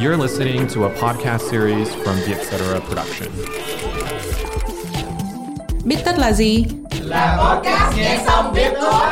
You're 0.00 0.16
listening 0.16 0.66
to 0.74 0.84
a 0.84 0.90
podcast 0.90 1.50
series 1.50 1.88
from 1.94 2.16
the 2.26 2.34
Etc. 2.34 2.80
Production. 2.88 3.28
Biết 5.84 5.96
tất 6.04 6.18
là 6.18 6.32
gì? 6.32 6.64
Là 7.02 7.36
podcast 7.38 7.96
nghe 7.96 8.22
xong 8.26 8.54
biết 8.54 8.72
thôi. 8.80 9.04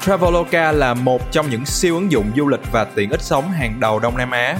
Traveloka 0.00 0.72
là 0.72 0.94
một 0.94 1.32
trong 1.32 1.50
những 1.50 1.66
siêu 1.66 1.94
ứng 1.94 2.12
dụng 2.12 2.30
du 2.36 2.48
lịch 2.48 2.72
và 2.72 2.84
tiện 2.84 3.10
ích 3.10 3.22
sống 3.22 3.50
hàng 3.50 3.80
đầu 3.80 3.98
Đông 3.98 4.16
Nam 4.16 4.30
Á. 4.30 4.58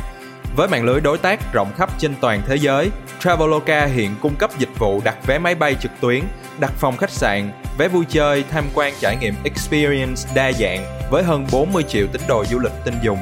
Với 0.57 0.69
mạng 0.69 0.85
lưới 0.85 1.01
đối 1.01 1.19
tác 1.19 1.53
rộng 1.53 1.73
khắp 1.77 1.91
trên 1.99 2.15
toàn 2.21 2.43
thế 2.47 2.57
giới, 2.57 2.91
Traveloka 3.21 3.87
hiện 3.87 4.15
cung 4.21 4.37
cấp 4.37 4.51
dịch 4.59 4.79
vụ 4.79 5.01
đặt 5.05 5.27
vé 5.27 5.39
máy 5.39 5.55
bay 5.55 5.77
trực 5.81 5.93
tuyến, 6.01 6.25
đặt 6.59 6.73
phòng 6.77 6.97
khách 6.97 7.11
sạn, 7.11 7.51
vé 7.79 7.89
vui 7.89 8.05
chơi, 8.09 8.45
tham 8.51 8.65
quan 8.75 8.95
trải 9.01 9.17
nghiệm 9.17 9.35
experience 9.45 10.23
đa 10.35 10.53
dạng 10.53 10.98
với 11.11 11.23
hơn 11.23 11.47
40 11.53 11.83
triệu 11.89 12.07
tín 12.13 12.23
đồ 12.29 12.45
du 12.45 12.59
lịch 12.59 12.73
tin 12.85 12.95
dùng. 13.03 13.19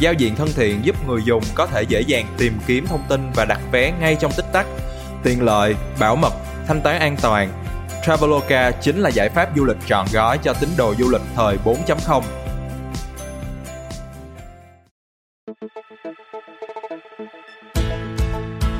Giao 0.00 0.12
diện 0.12 0.36
thân 0.36 0.48
thiện 0.56 0.80
giúp 0.82 0.96
người 1.08 1.20
dùng 1.24 1.42
có 1.54 1.66
thể 1.66 1.82
dễ 1.82 2.00
dàng 2.00 2.26
tìm 2.38 2.58
kiếm 2.66 2.86
thông 2.86 3.02
tin 3.08 3.30
và 3.34 3.44
đặt 3.44 3.60
vé 3.72 3.92
ngay 4.00 4.16
trong 4.20 4.32
tích 4.36 4.46
tắc. 4.52 4.66
Tiện 5.22 5.42
lợi, 5.42 5.74
bảo 6.00 6.16
mật, 6.16 6.32
thanh 6.66 6.80
toán 6.80 7.00
an 7.00 7.16
toàn. 7.22 7.52
Traveloka 8.06 8.70
chính 8.70 8.98
là 8.98 9.10
giải 9.10 9.28
pháp 9.28 9.48
du 9.56 9.64
lịch 9.64 9.76
trọn 9.86 10.06
gói 10.12 10.38
cho 10.38 10.52
tín 10.52 10.68
đồ 10.76 10.94
du 10.98 11.10
lịch 11.10 11.22
thời 11.36 11.56
4.0 11.64 12.22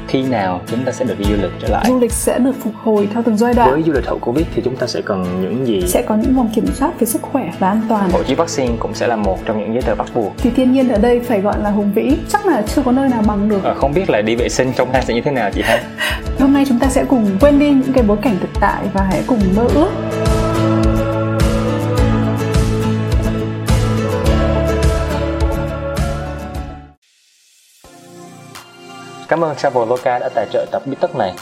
khi 0.09 0.23
nào 0.23 0.61
chúng 0.67 0.85
ta 0.85 0.93
sẽ 0.93 1.05
được 1.05 1.19
đi 1.19 1.25
du 1.25 1.37
lịch 1.43 1.51
trở 1.61 1.69
lại? 1.69 1.85
Du 1.89 2.01
lịch 2.01 2.13
sẽ 2.13 2.39
được 2.39 2.53
phục 2.63 2.73
hồi 2.83 3.09
theo 3.15 3.23
từng 3.27 3.37
giai 3.37 3.55
đoạn. 3.55 3.71
Với 3.71 3.83
du 3.83 3.93
lịch 3.93 4.07
hậu 4.07 4.19
covid 4.19 4.47
thì 4.55 4.63
chúng 4.65 4.77
ta 4.77 4.87
sẽ 4.87 5.01
cần 5.05 5.41
những 5.43 5.67
gì? 5.67 5.87
Sẽ 5.87 6.03
có 6.03 6.17
những 6.17 6.35
vòng 6.35 6.51
kiểm 6.55 6.67
soát 6.75 7.01
về 7.01 7.07
sức 7.07 7.23
khỏe 7.23 7.51
và 7.59 7.69
an 7.69 7.81
toàn. 7.89 8.11
Hộ 8.11 8.23
chiếu 8.23 8.37
vaccine 8.37 8.75
cũng 8.79 8.95
sẽ 8.95 9.07
là 9.07 9.17
một 9.17 9.39
trong 9.45 9.61
những 9.61 9.73
giấy 9.73 9.83
tờ 9.83 9.95
bắt 9.95 10.07
buộc. 10.15 10.33
Thì 10.39 10.51
thiên 10.51 10.73
nhiên 10.73 10.89
ở 10.89 10.99
đây 10.99 11.21
phải 11.21 11.41
gọi 11.41 11.63
là 11.63 11.71
hùng 11.71 11.93
vĩ. 11.95 12.17
Chắc 12.29 12.47
là 12.47 12.63
chưa 12.63 12.83
có 12.83 12.93
nơi 12.93 13.09
nào 13.09 13.23
bằng 13.27 13.49
được. 13.49 13.65
À, 13.65 13.75
không 13.75 13.93
biết 13.95 14.11
là 14.11 14.23
đi 14.23 14.37
vệ 14.37 14.49
sinh 14.49 14.73
trong 14.77 14.93
thang 14.93 15.03
sẽ 15.07 15.15
như 15.15 15.21
thế 15.21 15.31
nào 15.31 15.51
chị 15.55 15.63
ha? 15.65 15.83
Hôm 16.39 16.53
nay 16.53 16.65
chúng 16.69 16.79
ta 16.79 16.89
sẽ 16.89 17.05
cùng 17.05 17.27
quên 17.41 17.59
đi 17.59 17.71
những 17.71 17.93
cái 17.93 18.05
bối 18.05 18.17
cảnh 18.23 18.37
thực 18.41 18.51
tại 18.61 18.85
và 18.93 19.03
hãy 19.03 19.23
cùng 19.27 19.41
mơ 19.57 19.67
ước 19.75 19.91
Cảm 29.29 29.45
ơn 29.45 29.57
Traveloka 29.57 30.19
đã 30.19 30.29
tài 30.35 30.47
trợ 30.53 30.67
tập 30.71 30.83
Biết 30.87 30.97
Tất 31.01 31.17
này. 31.17 31.35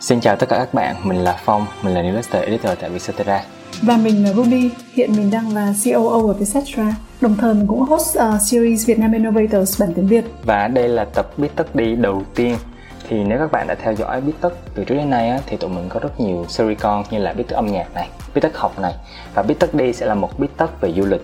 Xin 0.00 0.20
chào 0.20 0.36
tất 0.36 0.48
cả 0.48 0.58
các 0.58 0.74
bạn, 0.74 0.96
mình 1.04 1.18
là 1.18 1.40
Phong, 1.44 1.66
mình 1.82 1.94
là 1.94 2.02
Newsletter 2.02 2.40
Editor 2.40 2.78
tại 2.80 2.90
Vietcetera. 2.90 3.44
Và 3.82 3.96
mình 3.96 4.24
là 4.24 4.32
Ruby, 4.32 4.70
hiện 4.92 5.12
mình 5.16 5.30
đang 5.30 5.54
là 5.54 5.72
COO 5.84 6.26
ở 6.28 6.32
Vietcetera. 6.32 6.96
Đồng 7.20 7.36
thời 7.40 7.54
mình 7.54 7.66
cũng 7.66 7.80
host 7.80 8.18
uh, 8.18 8.40
series 8.40 8.88
Vietnam 8.88 9.12
Innovators 9.12 9.80
bản 9.80 9.92
tiếng 9.94 10.06
Việt. 10.06 10.24
Và 10.42 10.68
đây 10.68 10.88
là 10.88 11.04
tập 11.04 11.26
Biết 11.36 11.48
Tất 11.56 11.74
đi 11.76 11.96
đầu 11.96 12.22
tiên 12.34 12.56
thì 13.08 13.24
nếu 13.24 13.38
các 13.38 13.52
bạn 13.52 13.66
đã 13.66 13.74
theo 13.74 13.92
dõi 13.92 14.20
biết 14.20 14.32
tất 14.40 14.54
từ 14.74 14.84
trước 14.84 14.94
đến 14.94 15.10
nay 15.10 15.28
á, 15.28 15.38
thì 15.46 15.56
tụi 15.56 15.70
mình 15.70 15.88
có 15.88 16.00
rất 16.00 16.20
nhiều 16.20 16.44
series 16.48 16.80
con 16.80 17.04
như 17.10 17.18
là 17.18 17.32
biết 17.32 17.44
tất 17.48 17.56
âm 17.56 17.66
nhạc 17.66 17.94
này 17.94 18.08
biết 18.34 18.40
tất 18.40 18.56
học 18.56 18.78
này 18.78 18.94
và 19.34 19.42
biết 19.42 19.54
tất 19.58 19.74
đi 19.74 19.92
sẽ 19.92 20.06
là 20.06 20.14
một 20.14 20.38
biết 20.38 20.48
tất 20.56 20.80
về 20.80 20.92
du 20.92 21.06
lịch 21.06 21.22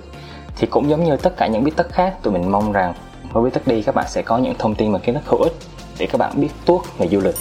thì 0.56 0.66
cũng 0.66 0.90
giống 0.90 1.04
như 1.04 1.16
tất 1.16 1.36
cả 1.36 1.46
những 1.46 1.64
biết 1.64 1.72
tất 1.76 1.92
khác 1.92 2.14
tụi 2.22 2.32
mình 2.32 2.50
mong 2.52 2.72
rằng 2.72 2.94
với 3.32 3.44
biết 3.44 3.50
tất 3.54 3.66
đi 3.66 3.82
các 3.82 3.94
bạn 3.94 4.06
sẽ 4.08 4.22
có 4.22 4.38
những 4.38 4.54
thông 4.58 4.74
tin 4.74 4.92
và 4.92 4.98
kiến 4.98 5.14
thức 5.14 5.24
hữu 5.26 5.40
ích 5.40 5.52
để 5.98 6.06
các 6.06 6.18
bạn 6.18 6.32
biết 6.36 6.48
tuốt 6.64 6.80
về 6.98 7.08
du 7.08 7.20
lịch 7.20 7.34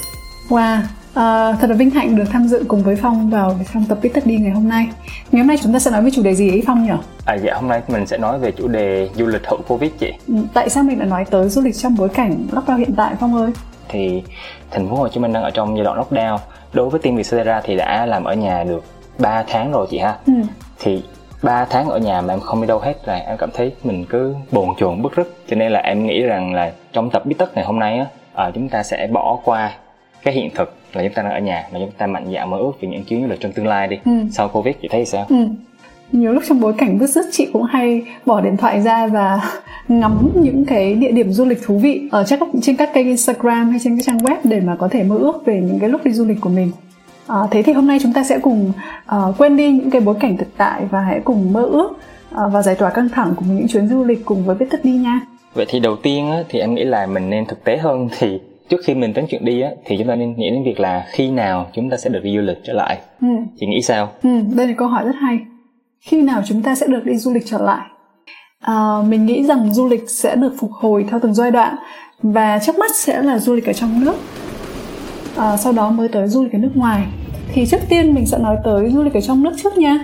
Wow, 0.49 0.79
À, 1.13 1.53
thật 1.61 1.69
là 1.69 1.75
vinh 1.75 1.89
hạnh 1.89 2.15
được 2.15 2.23
tham 2.31 2.47
dự 2.47 2.63
cùng 2.67 2.83
với 2.83 2.95
Phong 2.95 3.29
vào 3.29 3.59
trong 3.73 3.85
tập 3.85 3.97
Biết 4.01 4.09
Tất 4.13 4.25
Đi 4.25 4.37
ngày 4.37 4.51
hôm 4.51 4.69
nay 4.69 4.87
Ngày 5.31 5.39
hôm 5.39 5.47
nay 5.47 5.57
chúng 5.63 5.73
ta 5.73 5.79
sẽ 5.79 5.91
nói 5.91 6.01
về 6.01 6.11
chủ 6.13 6.23
đề 6.23 6.35
gì 6.35 6.49
ấy 6.49 6.63
Phong 6.67 6.83
nhỉ? 6.83 6.91
À 7.25 7.35
dạ 7.35 7.53
hôm 7.53 7.67
nay 7.67 7.81
mình 7.87 8.07
sẽ 8.07 8.17
nói 8.17 8.39
về 8.39 8.51
chủ 8.51 8.67
đề 8.67 9.09
du 9.15 9.25
lịch 9.25 9.47
hậu 9.47 9.61
Covid 9.67 9.91
chị 9.99 10.13
ừ, 10.27 10.33
Tại 10.53 10.69
sao 10.69 10.83
mình 10.83 10.99
lại 10.99 11.07
nói 11.07 11.25
tới 11.25 11.49
du 11.49 11.61
lịch 11.61 11.75
trong 11.75 11.95
bối 11.95 12.09
cảnh 12.09 12.47
lockdown 12.51 12.77
hiện 12.77 12.95
tại 12.95 13.15
Phong 13.19 13.35
ơi? 13.35 13.51
Thì 13.89 14.23
thành 14.71 14.89
phố 14.89 14.95
Hồ 14.95 15.07
Chí 15.07 15.19
Minh 15.19 15.33
đang 15.33 15.43
ở 15.43 15.49
trong 15.49 15.75
giai 15.77 15.83
đoạn 15.83 15.99
lockdown 15.99 16.37
Đối 16.73 16.89
với 16.89 16.99
team 16.99 17.15
Vietcetera 17.15 17.61
thì 17.63 17.75
đã 17.75 18.05
làm 18.05 18.23
ở 18.23 18.33
nhà 18.33 18.63
được 18.63 18.83
3 19.17 19.43
tháng 19.47 19.71
rồi 19.71 19.87
chị 19.89 19.97
ha 19.97 20.15
ừ. 20.27 20.33
Thì 20.79 21.03
3 21.43 21.65
tháng 21.65 21.89
ở 21.89 21.99
nhà 21.99 22.21
mà 22.21 22.33
em 22.33 22.39
không 22.39 22.61
đi 22.61 22.67
đâu 22.67 22.79
hết 22.79 23.05
rồi 23.05 23.19
em 23.19 23.37
cảm 23.37 23.49
thấy 23.53 23.71
mình 23.83 24.05
cứ 24.09 24.35
bồn 24.51 24.69
chồn 24.77 25.01
bức 25.01 25.15
rứt 25.15 25.35
cho 25.47 25.55
nên 25.55 25.71
là 25.71 25.79
em 25.79 26.05
nghĩ 26.05 26.21
rằng 26.21 26.53
là 26.53 26.71
trong 26.93 27.09
tập 27.09 27.25
biết 27.25 27.35
tất 27.37 27.55
ngày 27.55 27.65
hôm 27.65 27.79
nay 27.79 27.97
á 27.97 28.05
à, 28.33 28.51
chúng 28.53 28.69
ta 28.69 28.83
sẽ 28.83 29.07
bỏ 29.07 29.39
qua 29.43 29.71
cái 30.23 30.33
hiện 30.33 30.49
thực 30.55 30.75
là 30.93 31.03
chúng 31.03 31.13
ta 31.13 31.23
đang 31.23 31.31
ở 31.31 31.39
nhà 31.39 31.67
mà 31.73 31.79
chúng 31.79 31.91
ta 31.97 32.07
mạnh 32.07 32.31
dạn 32.33 32.49
mơ 32.49 32.57
ước 32.57 32.71
về 32.81 32.89
những 32.89 33.03
chuyến 33.03 33.21
du 33.21 33.27
lịch 33.27 33.39
trong 33.39 33.51
tương 33.51 33.67
lai 33.67 33.87
đi 33.87 33.97
ừ. 34.05 34.11
sau 34.31 34.47
covid 34.47 34.75
chị 34.81 34.87
thấy 34.91 35.05
sao 35.05 35.25
ừ. 35.29 35.35
nhiều 36.11 36.31
lúc 36.31 36.43
trong 36.49 36.61
bối 36.61 36.73
cảnh 36.77 36.99
bứt 36.99 37.07
rứt 37.07 37.25
chị 37.31 37.49
cũng 37.53 37.63
hay 37.63 38.01
bỏ 38.25 38.41
điện 38.41 38.57
thoại 38.57 38.81
ra 38.81 39.07
và 39.07 39.41
ngắm 39.87 40.29
những 40.35 40.65
cái 40.65 40.93
địa 40.93 41.11
điểm 41.11 41.31
du 41.31 41.45
lịch 41.45 41.59
thú 41.65 41.77
vị 41.77 42.09
ở 42.11 42.23
trên 42.27 42.39
các 42.39 42.49
trên 42.61 42.75
các 42.75 42.89
kênh 42.93 43.05
Instagram 43.05 43.69
hay 43.69 43.79
trên 43.83 43.97
các 43.97 44.03
trang 44.05 44.17
web 44.17 44.37
để 44.43 44.59
mà 44.59 44.75
có 44.75 44.87
thể 44.87 45.03
mơ 45.03 45.17
ước 45.17 45.45
về 45.45 45.61
những 45.61 45.79
cái 45.79 45.89
lúc 45.89 46.05
đi 46.05 46.11
du 46.11 46.25
lịch 46.25 46.41
của 46.41 46.49
mình 46.49 46.71
À, 47.29 47.37
thế 47.51 47.63
thì 47.63 47.73
hôm 47.73 47.87
nay 47.87 47.97
chúng 48.01 48.13
ta 48.13 48.23
sẽ 48.23 48.39
cùng 48.39 48.71
uh, 49.15 49.37
quên 49.37 49.57
đi 49.57 49.71
những 49.71 49.91
cái 49.91 50.01
bối 50.01 50.15
cảnh 50.19 50.37
thực 50.37 50.57
tại 50.57 50.85
và 50.91 51.01
hãy 51.01 51.21
cùng 51.23 51.53
mơ 51.53 51.63
ước 51.63 51.89
uh, 51.91 52.53
và 52.53 52.61
giải 52.61 52.75
tỏa 52.75 52.89
căng 52.89 53.09
thẳng 53.09 53.33
của 53.35 53.45
những 53.49 53.67
chuyến 53.67 53.87
du 53.87 54.03
lịch 54.03 54.25
cùng 54.25 54.45
với 54.45 54.55
biết 54.55 54.65
tất 54.69 54.79
đi 54.83 54.91
nha. 54.91 55.19
Vậy 55.53 55.65
thì 55.69 55.79
đầu 55.79 55.95
tiên 55.95 56.31
á, 56.31 56.37
thì 56.49 56.59
em 56.59 56.73
nghĩ 56.75 56.83
là 56.83 57.05
mình 57.05 57.29
nên 57.29 57.45
thực 57.45 57.63
tế 57.63 57.77
hơn 57.77 58.07
thì 58.17 58.39
trước 58.69 58.77
khi 58.85 58.95
mình 58.95 59.13
đến 59.13 59.25
chuyện 59.29 59.45
đi 59.45 59.61
á, 59.61 59.69
thì 59.85 59.97
chúng 59.97 60.07
ta 60.07 60.15
nên 60.15 60.35
nghĩ 60.37 60.49
đến 60.49 60.63
việc 60.63 60.79
là 60.79 61.05
khi 61.11 61.31
nào 61.31 61.67
chúng 61.73 61.89
ta 61.89 61.97
sẽ 61.97 62.09
được 62.09 62.19
đi 62.23 62.35
du 62.35 62.41
lịch 62.41 62.57
trở 62.63 62.73
lại. 62.73 62.97
Ừ. 63.21 63.27
Chị 63.59 63.67
nghĩ 63.67 63.81
sao? 63.81 64.09
Ừ, 64.23 64.29
đây 64.55 64.67
là 64.67 64.73
câu 64.77 64.87
hỏi 64.87 65.05
rất 65.05 65.15
hay. 65.21 65.39
Khi 66.01 66.21
nào 66.21 66.41
chúng 66.45 66.61
ta 66.61 66.75
sẽ 66.75 66.87
được 66.87 67.05
đi 67.05 67.17
du 67.17 67.33
lịch 67.33 67.45
trở 67.45 67.57
lại? 67.57 67.85
À, 68.61 69.01
mình 69.07 69.25
nghĩ 69.25 69.43
rằng 69.45 69.73
du 69.73 69.87
lịch 69.87 70.09
sẽ 70.09 70.35
được 70.35 70.53
phục 70.59 70.71
hồi 70.71 71.05
theo 71.09 71.19
từng 71.23 71.33
giai 71.33 71.51
đoạn 71.51 71.75
và 72.23 72.59
trước 72.65 72.79
mắt 72.79 72.91
sẽ 72.95 73.21
là 73.21 73.39
du 73.39 73.53
lịch 73.53 73.65
ở 73.65 73.73
trong 73.73 74.05
nước 74.05 74.15
à, 75.35 75.57
sau 75.57 75.73
đó 75.73 75.91
mới 75.91 76.07
tới 76.07 76.27
du 76.27 76.43
lịch 76.43 76.53
ở 76.53 76.59
nước 76.59 76.71
ngoài. 76.75 77.05
Thì 77.53 77.65
trước 77.65 77.81
tiên 77.89 78.13
mình 78.13 78.25
sẽ 78.25 78.37
nói 78.37 78.57
tới 78.63 78.89
du 78.89 79.03
lịch 79.03 79.13
ở 79.13 79.21
trong 79.21 79.43
nước 79.43 79.51
trước 79.63 79.77
nha. 79.77 79.99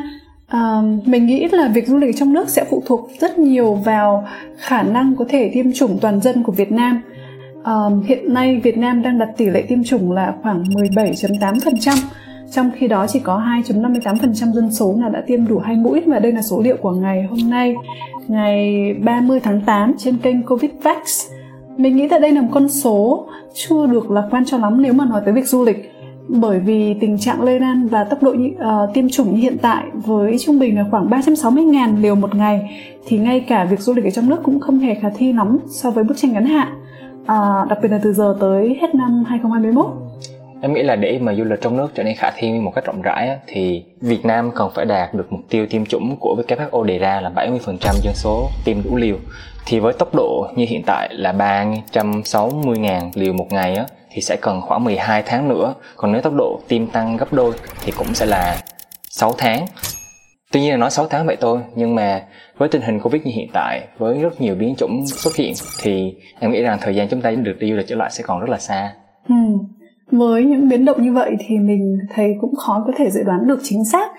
À, 0.48 0.82
mình 1.06 1.26
nghĩ 1.26 1.48
là 1.52 1.68
việc 1.68 1.88
du 1.88 1.98
lịch 1.98 2.16
trong 2.18 2.34
nước 2.34 2.50
sẽ 2.50 2.66
phụ 2.70 2.84
thuộc 2.86 3.10
rất 3.20 3.40
nhiều 3.40 3.74
vào 3.74 4.28
khả 4.58 4.84
năng 4.84 5.16
có 5.16 5.26
thể 5.30 5.52
tiêm 5.54 5.74
chủng 5.74 5.98
toàn 6.02 6.22
dân 6.22 6.44
của 6.44 6.52
Việt 6.52 6.72
Nam. 6.72 7.02
À, 7.64 7.74
hiện 8.06 8.34
nay 8.34 8.60
Việt 8.64 8.78
Nam 8.78 9.02
đang 9.02 9.20
đặt 9.20 9.30
tỷ 9.38 9.46
lệ 9.46 9.62
tiêm 9.62 9.84
chủng 9.84 10.12
là 10.12 10.34
khoảng 10.42 10.64
17.8% 10.64 11.98
trong 12.52 12.72
khi 12.76 12.88
đó 12.88 13.06
chỉ 13.08 13.20
có 13.20 13.44
2.58% 13.68 14.32
dân 14.54 14.72
số 14.72 14.96
là 15.02 15.10
đã 15.10 15.24
tiêm 15.28 15.48
đủ 15.48 15.60
hai 15.60 15.76
mũi 15.76 16.02
và 16.06 16.20
đây 16.20 16.32
là 16.32 16.42
số 16.42 16.62
liệu 16.62 16.78
của 16.78 16.92
ngày 16.92 17.24
hôm 17.30 17.40
nay 17.50 17.76
ngày 18.28 18.94
30 18.94 19.40
tháng 19.40 19.62
8 19.62 19.94
trên 19.98 20.18
kênh 20.18 20.44
Covid 20.44 20.72
Vax 20.84 21.28
mình 21.78 21.96
nghĩ 21.96 22.08
tại 22.08 22.20
đây 22.20 22.32
là 22.32 22.42
một 22.42 22.48
con 22.52 22.70
số 22.70 23.28
chưa 23.54 23.88
được 23.88 24.12
lạc 24.12 24.28
quan 24.32 24.46
cho 24.46 24.58
lắm 24.58 24.82
nếu 24.82 24.94
mà 24.94 25.06
nói 25.06 25.22
tới 25.26 25.34
việc 25.34 25.48
du 25.48 25.66
lịch. 25.66 25.92
Bởi 26.28 26.60
vì 26.60 26.94
tình 27.02 27.18
trạng 27.20 27.42
lây 27.42 27.60
lan 27.60 27.88
và 27.88 28.04
tốc 28.04 28.24
độ 28.24 28.32
uh, 28.32 28.94
tiêm 28.94 29.10
chủng 29.10 29.36
như 29.36 29.42
hiện 29.42 29.58
tại 29.62 29.84
với 29.94 30.38
trung 30.40 30.60
bình 30.60 30.78
là 30.78 30.86
khoảng 30.92 31.10
360.000 31.10 32.02
liều 32.02 32.16
một 32.16 32.36
ngày 32.36 32.82
thì 33.08 33.18
ngay 33.18 33.40
cả 33.40 33.66
việc 33.66 33.80
du 33.80 33.94
lịch 33.94 34.04
ở 34.04 34.10
trong 34.10 34.30
nước 34.30 34.40
cũng 34.44 34.60
không 34.60 34.80
hề 34.80 34.96
khả 34.96 35.10
thi 35.18 35.34
lắm 35.34 35.58
so 35.68 35.92
với 35.92 36.04
bức 36.04 36.18
tranh 36.18 36.34
ngắn 36.34 36.46
hạn. 36.46 36.68
Uh, 37.22 37.70
đặc 37.70 37.78
biệt 37.82 37.92
là 37.92 38.00
từ 38.04 38.14
giờ 38.14 38.38
tới 38.40 38.78
hết 38.82 38.96
năm 38.96 39.24
2021 39.28 40.05
Em 40.62 40.74
nghĩ 40.74 40.84
là 40.84 40.96
để 40.96 41.20
mà 41.22 41.34
du 41.36 41.44
lịch 41.44 41.62
trong 41.62 41.78
nước 41.78 41.92
trở 41.96 42.04
nên 42.04 42.16
khả 42.16 42.32
thi 42.36 42.52
một 42.52 42.72
cách 42.76 42.86
rộng 42.86 43.02
rãi 43.02 43.38
thì 43.48 43.84
Việt 44.02 44.26
Nam 44.26 44.52
cần 44.56 44.70
phải 44.76 44.86
đạt 44.86 45.14
được 45.14 45.34
mục 45.34 45.42
tiêu 45.50 45.68
tiêm 45.70 45.86
chủng 45.86 46.16
của 46.20 46.36
WHO 46.48 46.84
đề 46.84 46.98
ra 46.98 47.22
là 47.22 47.30
70% 47.30 47.60
dân 48.02 48.14
số 48.16 48.50
tiêm 48.66 48.84
đủ 48.84 48.96
liều. 48.96 49.16
Thì 49.66 49.80
với 49.80 49.94
tốc 49.94 50.16
độ 50.16 50.48
như 50.56 50.66
hiện 50.70 50.82
tại 50.86 51.10
là 51.14 51.32
360.000 51.94 53.12
liều 53.16 53.34
một 53.34 53.48
ngày 53.50 53.76
á, 53.76 53.86
thì 54.10 54.22
sẽ 54.22 54.36
cần 54.42 54.62
khoảng 54.62 54.84
12 54.84 55.24
tháng 55.26 55.50
nữa. 55.50 55.74
Còn 55.96 56.12
nếu 56.12 56.22
tốc 56.22 56.34
độ 56.34 56.60
tiêm 56.68 56.88
tăng 56.88 57.18
gấp 57.18 57.34
đôi 57.34 57.54
thì 57.84 57.92
cũng 57.98 58.14
sẽ 58.14 58.26
là 58.26 58.58
6 59.10 59.34
tháng. 59.38 59.66
Tuy 60.52 60.62
nhiên 60.62 60.72
là 60.72 60.78
nói 60.78 60.92
6 60.92 61.08
tháng 61.08 61.26
vậy 61.26 61.38
thôi, 61.42 61.60
nhưng 61.76 61.96
mà 61.96 62.24
với 62.58 62.70
tình 62.70 62.82
hình 62.82 63.00
Covid 63.00 63.22
như 63.22 63.32
hiện 63.36 63.50
tại, 63.54 63.82
với 63.98 64.20
rất 64.20 64.42
nhiều 64.42 64.56
biến 64.56 64.76
chủng 64.78 65.08
xuất 65.08 65.36
hiện 65.36 65.54
thì 65.82 66.14
em 66.40 66.52
nghĩ 66.52 66.62
rằng 66.62 66.78
thời 66.82 66.96
gian 66.96 67.08
chúng 67.08 67.22
ta 67.22 67.32
được 67.32 67.56
đi 67.60 67.70
du 67.70 67.76
lịch 67.76 67.88
trở 67.88 67.96
lại 67.96 68.10
sẽ 68.12 68.24
còn 68.28 68.40
rất 68.40 68.50
là 68.50 68.58
xa. 68.58 68.94
Ừ 69.30 69.36
với 70.12 70.46
những 70.46 70.70
biến 70.70 70.86
động 70.86 71.04
như 71.04 71.14
vậy 71.14 71.36
thì 71.40 71.58
mình 71.60 72.00
thấy 72.16 72.36
cũng 72.42 72.56
khó 72.56 72.84
có 72.88 72.94
thể 72.98 73.10
dự 73.10 73.24
đoán 73.24 73.48
được 73.48 73.60
chính 73.64 73.86
xác 73.86 74.12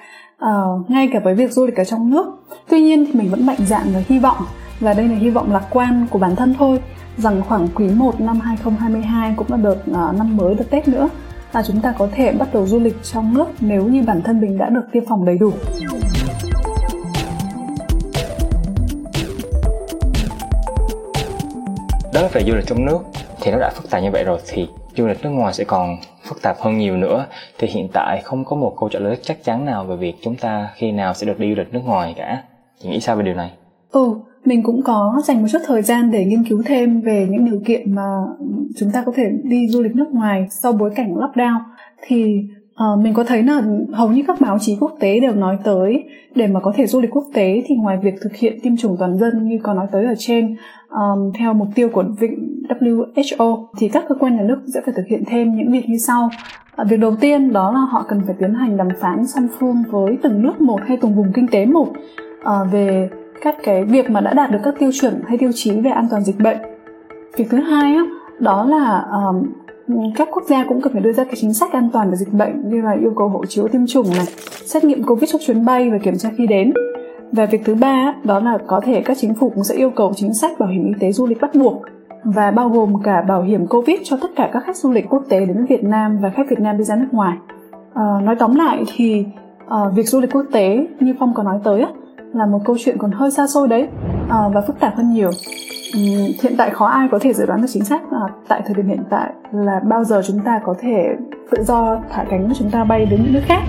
uh, 0.45 0.91
ngay 0.91 1.09
cả 1.13 1.21
với 1.25 1.35
việc 1.35 1.53
du 1.53 1.67
lịch 1.67 1.77
ở 1.77 1.85
trong 1.85 2.11
nước 2.11 2.27
tuy 2.69 2.81
nhiên 2.81 3.07
thì 3.07 3.21
mình 3.21 3.31
vẫn 3.31 3.47
mạnh 3.47 3.67
dạn 3.67 3.87
và 3.95 4.03
hy 4.09 4.19
vọng 4.19 4.39
và 4.81 4.95
đây 4.95 5.09
là 5.09 5.15
hy 5.15 5.31
vọng 5.31 5.53
lạc 5.53 5.67
quan 5.71 6.07
của 6.11 6.19
bản 6.19 6.37
thân 6.37 6.55
thôi 6.59 6.81
rằng 7.17 7.43
khoảng 7.49 7.69
quý 7.75 7.89
1 7.89 8.21
năm 8.21 8.41
2022 8.41 9.35
cũng 9.37 9.47
là 9.51 9.57
đợt 9.57 9.79
uh, 9.91 10.19
năm 10.19 10.37
mới 10.37 10.55
đợt 10.55 10.65
Tết 10.71 10.89
nữa 10.89 11.09
là 11.53 11.63
chúng 11.63 11.81
ta 11.81 11.95
có 11.99 12.09
thể 12.13 12.33
bắt 12.33 12.49
đầu 12.55 12.67
du 12.67 12.81
lịch 12.81 13.03
trong 13.03 13.35
nước 13.35 13.47
nếu 13.61 13.85
như 13.85 14.03
bản 14.03 14.23
thân 14.23 14.41
mình 14.41 14.59
đã 14.59 14.69
được 14.69 14.83
tiêm 14.93 15.05
phòng 15.09 15.25
đầy 15.25 15.39
đủ. 15.39 15.53
Đối 22.15 22.29
với 22.29 22.45
du 22.47 22.55
lịch 22.55 22.67
trong 22.67 22.85
nước 22.85 22.99
thì 23.41 23.51
nó 23.51 23.59
đã 23.59 23.71
phức 23.75 23.91
tạp 23.91 24.03
như 24.03 24.11
vậy 24.13 24.25
rồi 24.25 24.39
thì 24.47 24.69
du 24.97 25.07
lịch 25.07 25.25
nước 25.25 25.31
ngoài 25.31 25.55
sẽ 25.55 25.65
còn 25.65 25.97
phức 26.23 26.43
tạp 26.43 26.57
hơn 26.61 26.79
nhiều 26.79 26.97
nữa. 26.97 27.27
Thì 27.59 27.69
hiện 27.69 27.89
tại 27.93 28.21
không 28.25 28.45
có 28.45 28.57
một 28.57 28.77
câu 28.81 28.89
trả 28.89 28.99
lời 28.99 29.19
chắc 29.23 29.45
chắn 29.45 29.65
nào 29.65 29.85
về 29.85 29.97
việc 29.97 30.15
chúng 30.23 30.37
ta 30.37 30.69
khi 30.75 30.93
nào 30.93 31.15
sẽ 31.15 31.27
được 31.27 31.39
đi 31.39 31.49
du 31.49 31.55
lịch 31.55 31.73
nước 31.73 31.83
ngoài 31.85 32.15
cả. 32.17 32.43
Chị 32.83 32.89
nghĩ 32.89 33.01
sao 33.01 33.17
về 33.17 33.23
điều 33.23 33.35
này? 33.35 33.51
Ừ 33.91 34.15
mình 34.47 34.63
cũng 34.63 34.83
có 34.83 35.23
dành 35.25 35.43
một 35.43 35.49
chút 35.53 35.59
thời 35.67 35.83
gian 35.83 36.11
để 36.11 36.25
nghiên 36.25 36.45
cứu 36.45 36.63
thêm 36.67 37.01
về 37.01 37.27
những 37.31 37.45
điều 37.45 37.61
kiện 37.67 37.95
mà 37.95 38.03
chúng 38.77 38.91
ta 38.91 39.03
có 39.07 39.13
thể 39.17 39.25
đi 39.43 39.69
du 39.69 39.83
lịch 39.83 39.97
nước 39.97 40.09
ngoài 40.13 40.47
sau 40.51 40.73
bối 40.73 40.91
cảnh 40.97 41.15
lockdown. 41.15 41.59
Thì 42.07 42.43
À, 42.77 42.87
mình 42.99 43.15
có 43.15 43.25
thấy 43.25 43.43
là 43.43 43.63
hầu 43.93 44.09
như 44.09 44.23
các 44.27 44.41
báo 44.41 44.59
chí 44.61 44.77
quốc 44.81 44.93
tế 45.01 45.21
đều 45.21 45.35
nói 45.35 45.59
tới 45.65 46.05
để 46.35 46.47
mà 46.47 46.61
có 46.61 46.73
thể 46.77 46.87
du 46.87 47.01
lịch 47.01 47.11
quốc 47.11 47.25
tế 47.35 47.63
thì 47.67 47.75
ngoài 47.75 47.99
việc 48.03 48.15
thực 48.21 48.37
hiện 48.37 48.59
tiêm 48.63 48.77
chủng 48.77 48.97
toàn 48.99 49.19
dân 49.19 49.49
như 49.49 49.59
có 49.63 49.75
nói 49.75 49.87
tới 49.93 50.05
ở 50.05 50.15
trên 50.19 50.57
um, 50.91 51.33
theo 51.39 51.55
mục 51.55 51.69
tiêu 51.75 51.89
của 51.93 52.05
vịnh 52.21 52.63
WHO 52.69 53.67
thì 53.79 53.89
các 53.89 54.05
cơ 54.09 54.15
quan 54.15 54.37
nhà 54.37 54.43
nước 54.43 54.59
sẽ 54.75 54.81
phải 54.85 54.95
thực 54.97 55.07
hiện 55.07 55.23
thêm 55.27 55.57
những 55.57 55.73
việc 55.73 55.89
như 55.89 55.99
sau. 55.99 56.31
À, 56.77 56.85
việc 56.85 57.01
đầu 57.01 57.17
tiên 57.21 57.53
đó 57.53 57.73
là 57.73 57.81
họ 57.81 58.05
cần 58.09 58.23
phải 58.27 58.35
tiến 58.39 58.55
hành 58.55 58.77
đàm 58.77 58.89
phán 59.01 59.27
song 59.27 59.49
phương 59.59 59.83
với 59.91 60.19
từng 60.23 60.43
nước 60.43 60.61
một 60.61 60.81
hay 60.87 60.97
từng 60.97 61.15
vùng 61.15 61.33
kinh 61.35 61.47
tế 61.49 61.67
một 61.67 61.89
à, 62.43 62.55
về 62.73 63.11
các 63.43 63.57
cái 63.63 63.85
việc 63.85 64.11
mà 64.11 64.21
đã 64.21 64.35
đạt 64.35 64.51
được 64.51 64.59
các 64.65 64.75
tiêu 64.79 64.91
chuẩn 65.01 65.21
hay 65.27 65.39
tiêu 65.39 65.51
chí 65.55 65.81
về 65.81 65.91
an 65.91 66.07
toàn 66.11 66.25
dịch 66.25 66.39
bệnh. 66.39 66.59
Việc 67.37 67.51
thứ 67.51 67.59
hai 67.59 67.95
á, 67.95 68.05
đó 68.39 68.65
là 68.65 69.05
um, 69.13 69.47
các 70.17 70.29
quốc 70.33 70.45
gia 70.49 70.65
cũng 70.65 70.81
cần 70.81 70.93
phải 70.93 71.03
đưa 71.03 71.13
ra 71.13 71.25
cái 71.25 71.35
chính 71.37 71.55
sách 71.55 71.73
an 71.73 71.89
toàn 71.93 72.11
về 72.11 72.17
dịch 72.17 72.33
bệnh 72.33 72.71
như 72.71 72.81
là 72.81 72.97
yêu 73.01 73.13
cầu 73.17 73.29
hộ 73.29 73.47
chiếu 73.47 73.69
tiêm 73.69 73.87
chủng 73.87 74.07
này 74.17 74.27
xét 74.65 74.85
nghiệm 74.85 75.03
covid 75.03 75.31
cho 75.33 75.39
chuyến 75.47 75.65
bay 75.65 75.91
và 75.91 75.99
kiểm 75.99 76.19
tra 76.19 76.31
khi 76.37 76.47
đến 76.47 76.73
và 77.33 77.47
việc 77.47 77.61
thứ 77.65 77.75
ba 77.75 78.15
đó 78.25 78.41
là 78.41 78.59
có 78.67 78.81
thể 78.81 79.01
các 79.01 79.17
chính 79.21 79.35
phủ 79.35 79.51
cũng 79.55 79.65
sẽ 79.65 79.75
yêu 79.75 79.91
cầu 79.91 80.13
chính 80.17 80.35
sách 80.35 80.59
bảo 80.59 80.69
hiểm 80.69 80.87
y 80.87 80.93
tế 81.01 81.13
du 81.13 81.27
lịch 81.27 81.41
bắt 81.41 81.55
buộc 81.55 81.83
và 82.25 82.51
bao 82.51 82.69
gồm 82.69 83.03
cả 83.03 83.23
bảo 83.29 83.43
hiểm 83.43 83.67
covid 83.67 83.99
cho 84.05 84.17
tất 84.23 84.29
cả 84.37 84.51
các 84.53 84.63
khách 84.67 84.77
du 84.77 84.93
lịch 84.93 85.07
quốc 85.09 85.23
tế 85.29 85.47
đến 85.47 85.67
Việt 85.69 85.85
Nam 85.85 86.19
và 86.23 86.31
khách 86.31 86.51
Việt 86.51 86.61
Nam 86.61 86.79
đi 86.79 86.85
ra 86.85 86.97
nước 86.97 87.09
ngoài. 87.13 87.37
À, 87.95 88.03
nói 88.23 88.37
tóm 88.39 88.55
lại 88.55 88.85
thì 88.97 89.25
à, 89.69 89.79
việc 89.95 90.09
du 90.09 90.21
lịch 90.21 90.33
quốc 90.33 90.45
tế 90.53 90.87
như 91.01 91.15
Phong 91.19 91.35
có 91.35 91.43
nói 91.43 91.59
tới 91.65 91.85
là 92.35 92.47
một 92.47 92.61
câu 92.65 92.77
chuyện 92.85 92.99
còn 92.99 93.11
hơi 93.11 93.31
xa 93.31 93.47
xôi 93.47 93.69
đấy 93.69 93.89
à, 94.29 94.49
và 94.55 94.61
phức 94.61 94.81
tạp 94.81 94.97
hơn 94.97 95.13
nhiều. 95.13 95.31
Ừ, 95.95 96.01
hiện 96.43 96.55
tại 96.59 96.71
khó 96.71 96.87
ai 96.87 97.09
có 97.13 97.19
thể 97.19 97.33
dự 97.33 97.47
đoán 97.47 97.61
được 97.63 97.69
chính 97.71 97.85
xác 97.85 98.01
à, 98.13 98.27
tại 98.49 98.63
thời 98.65 98.75
điểm 98.75 98.89
hiện 98.89 99.05
tại 99.11 99.31
là 99.53 99.81
bao 99.85 100.05
giờ 100.05 100.23
chúng 100.27 100.41
ta 100.41 100.61
có 100.65 100.75
thể 100.81 101.07
tự 101.51 101.65
do 101.65 101.99
thả 102.11 102.25
cánh 102.31 102.49
của 102.49 102.55
chúng 102.59 102.71
ta 102.71 102.85
bay 102.85 103.07
đến 103.07 103.23
những 103.23 103.33
nước 103.33 103.43
khác. 103.45 103.63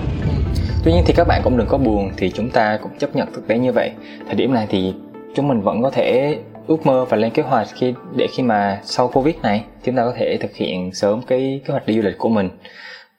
Tuy 0.84 0.92
nhiên 0.92 1.04
thì 1.06 1.14
các 1.16 1.26
bạn 1.28 1.40
cũng 1.44 1.56
đừng 1.56 1.66
có 1.70 1.78
buồn 1.78 2.10
thì 2.16 2.30
chúng 2.30 2.50
ta 2.50 2.78
cũng 2.82 2.92
chấp 2.98 3.16
nhận 3.16 3.28
thực 3.34 3.48
tế 3.48 3.58
như 3.58 3.72
vậy. 3.72 3.92
Thời 4.26 4.34
điểm 4.34 4.54
này 4.54 4.66
thì 4.70 4.94
chúng 5.34 5.48
mình 5.48 5.60
vẫn 5.60 5.82
có 5.82 5.90
thể 5.90 6.38
ước 6.66 6.86
mơ 6.86 7.04
và 7.04 7.16
lên 7.16 7.30
kế 7.30 7.42
hoạch 7.42 7.68
khi 7.74 7.94
để 8.16 8.26
khi 8.36 8.42
mà 8.42 8.80
sau 8.82 9.08
covid 9.08 9.34
này 9.42 9.64
chúng 9.84 9.96
ta 9.96 10.04
có 10.04 10.12
thể 10.16 10.38
thực 10.40 10.54
hiện 10.54 10.90
sớm 10.92 11.20
cái 11.26 11.60
kế 11.64 11.72
hoạch 11.72 11.86
đi 11.86 11.94
du 11.94 12.02
lịch 12.02 12.18
của 12.18 12.28
mình. 12.28 12.50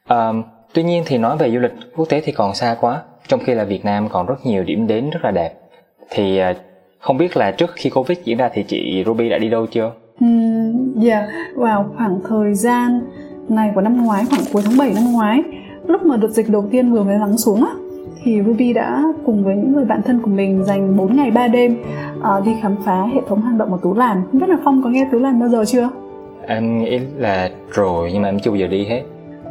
Um, 0.09 0.43
tuy 0.73 0.83
nhiên 0.83 1.03
thì 1.05 1.17
nói 1.17 1.37
về 1.37 1.51
du 1.51 1.59
lịch 1.59 1.73
quốc 1.95 2.09
tế 2.09 2.21
thì 2.25 2.31
còn 2.31 2.55
xa 2.55 2.77
quá 2.81 3.01
trong 3.29 3.39
khi 3.45 3.53
là 3.53 3.63
việt 3.63 3.85
nam 3.85 4.09
còn 4.09 4.25
rất 4.25 4.45
nhiều 4.45 4.63
điểm 4.63 4.87
đến 4.87 5.09
rất 5.09 5.19
là 5.23 5.31
đẹp 5.31 5.53
thì 6.09 6.41
uh, 6.51 6.57
không 6.99 7.17
biết 7.17 7.37
là 7.37 7.51
trước 7.51 7.69
khi 7.75 7.89
covid 7.89 8.17
diễn 8.23 8.37
ra 8.37 8.49
thì 8.53 8.63
chị 8.63 9.03
ruby 9.05 9.29
đã 9.29 9.37
đi 9.37 9.49
đâu 9.49 9.65
chưa 9.71 9.91
um, 10.19 11.01
yeah 11.03 11.23
vào 11.55 11.93
khoảng 11.97 12.19
thời 12.29 12.53
gian 12.53 13.01
này 13.49 13.71
của 13.75 13.81
năm 13.81 14.05
ngoái 14.05 14.23
khoảng 14.29 14.41
cuối 14.53 14.61
tháng 14.65 14.77
7 14.77 14.91
năm 14.95 15.13
ngoái 15.13 15.43
lúc 15.87 16.03
mà 16.03 16.17
đợt 16.17 16.29
dịch 16.29 16.49
đầu 16.49 16.65
tiên 16.71 16.91
vừa 16.91 17.03
mới 17.03 17.19
lắng 17.19 17.37
xuống 17.37 17.63
á 17.63 17.71
thì 18.23 18.41
Ruby 18.45 18.73
đã 18.73 19.03
cùng 19.25 19.43
với 19.43 19.55
những 19.55 19.73
người 19.73 19.85
bạn 19.85 20.01
thân 20.05 20.19
của 20.21 20.29
mình 20.29 20.63
dành 20.63 20.97
4 20.97 21.15
ngày 21.15 21.31
3 21.31 21.47
đêm 21.47 21.83
uh, 22.19 22.45
đi 22.45 22.55
khám 22.61 22.75
phá 22.85 23.03
hệ 23.13 23.21
thống 23.27 23.41
hang 23.41 23.57
động 23.57 23.71
ở 23.71 23.79
Tú 23.83 23.93
Làn. 23.93 24.21
Không 24.31 24.41
biết 24.41 24.49
là 24.49 24.57
Phong 24.63 24.83
có 24.83 24.89
nghe 24.89 25.07
Tú 25.11 25.19
Làn 25.19 25.39
bao 25.39 25.49
giờ 25.49 25.65
chưa? 25.65 25.89
Em 26.47 26.77
nghĩ 26.77 26.99
là 27.17 27.49
rồi 27.71 28.09
nhưng 28.13 28.21
mà 28.21 28.29
em 28.29 28.39
chưa 28.39 28.51
bao 28.51 28.57
giờ 28.57 28.67
đi 28.67 28.85
hết. 28.85 29.03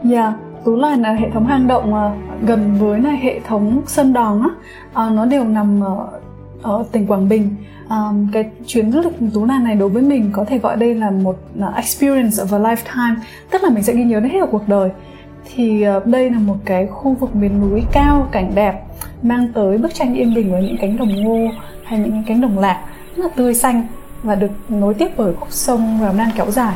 Dạ, 0.05 0.23
yeah, 0.23 0.35
Tú 0.65 0.77
Loan 0.77 1.03
là 1.03 1.13
hệ 1.13 1.31
thống 1.31 1.47
hang 1.47 1.67
động 1.67 1.95
ờ, 1.95 2.11
gần 2.47 2.77
với 2.79 3.01
là 3.01 3.11
hệ 3.11 3.41
thống 3.41 3.83
Sơn 3.87 4.13
Đòn 4.13 4.43
á. 4.43 4.49
Ờ, 4.93 5.11
nó 5.11 5.25
đều 5.25 5.45
nằm 5.45 5.81
ở, 5.85 6.07
ở 6.63 6.85
tỉnh 6.93 7.07
Quảng 7.07 7.29
Bình. 7.29 7.55
Ờ, 7.89 8.13
cái 8.33 8.51
chuyến 8.67 8.93
du 8.93 9.01
lịch 9.01 9.33
Tú 9.35 9.45
Loan 9.45 9.65
này 9.65 9.75
đối 9.75 9.89
với 9.89 10.03
mình 10.03 10.31
có 10.33 10.45
thể 10.45 10.59
gọi 10.59 10.77
đây 10.77 10.95
là 10.95 11.11
một 11.11 11.37
experience 11.77 12.37
of 12.37 12.65
a 12.65 12.75
lifetime 12.75 13.15
tức 13.51 13.63
là 13.63 13.71
mình 13.71 13.83
sẽ 13.83 13.95
ghi 13.95 14.05
nhớ 14.05 14.21
đến 14.21 14.33
hết 14.33 14.41
ở 14.41 14.47
cuộc 14.47 14.69
đời 14.69 14.91
thì 15.55 15.85
đây 16.05 16.31
là 16.31 16.39
một 16.39 16.57
cái 16.65 16.87
khu 16.87 17.15
vực 17.15 17.37
miền 17.37 17.61
núi 17.61 17.83
cao 17.93 18.29
cảnh 18.33 18.53
đẹp 18.55 18.83
mang 19.23 19.49
tới 19.55 19.79
bức 19.79 19.95
tranh 19.95 20.15
yên 20.15 20.35
bình 20.35 20.53
với 20.53 20.63
những 20.63 20.77
cánh 20.81 20.97
đồng 20.97 21.23
ngô 21.23 21.49
hay 21.85 21.99
những 21.99 22.23
cánh 22.27 22.41
đồng 22.41 22.59
lạc 22.59 22.85
rất 23.17 23.25
là 23.25 23.31
tươi 23.37 23.55
xanh 23.55 23.87
và 24.23 24.35
được 24.35 24.51
nối 24.69 24.95
tiếp 24.95 25.09
bởi 25.17 25.35
khúc 25.35 25.53
sông 25.53 25.99
Rào 26.03 26.13
Nan 26.13 26.29
kéo 26.37 26.51
dài 26.51 26.75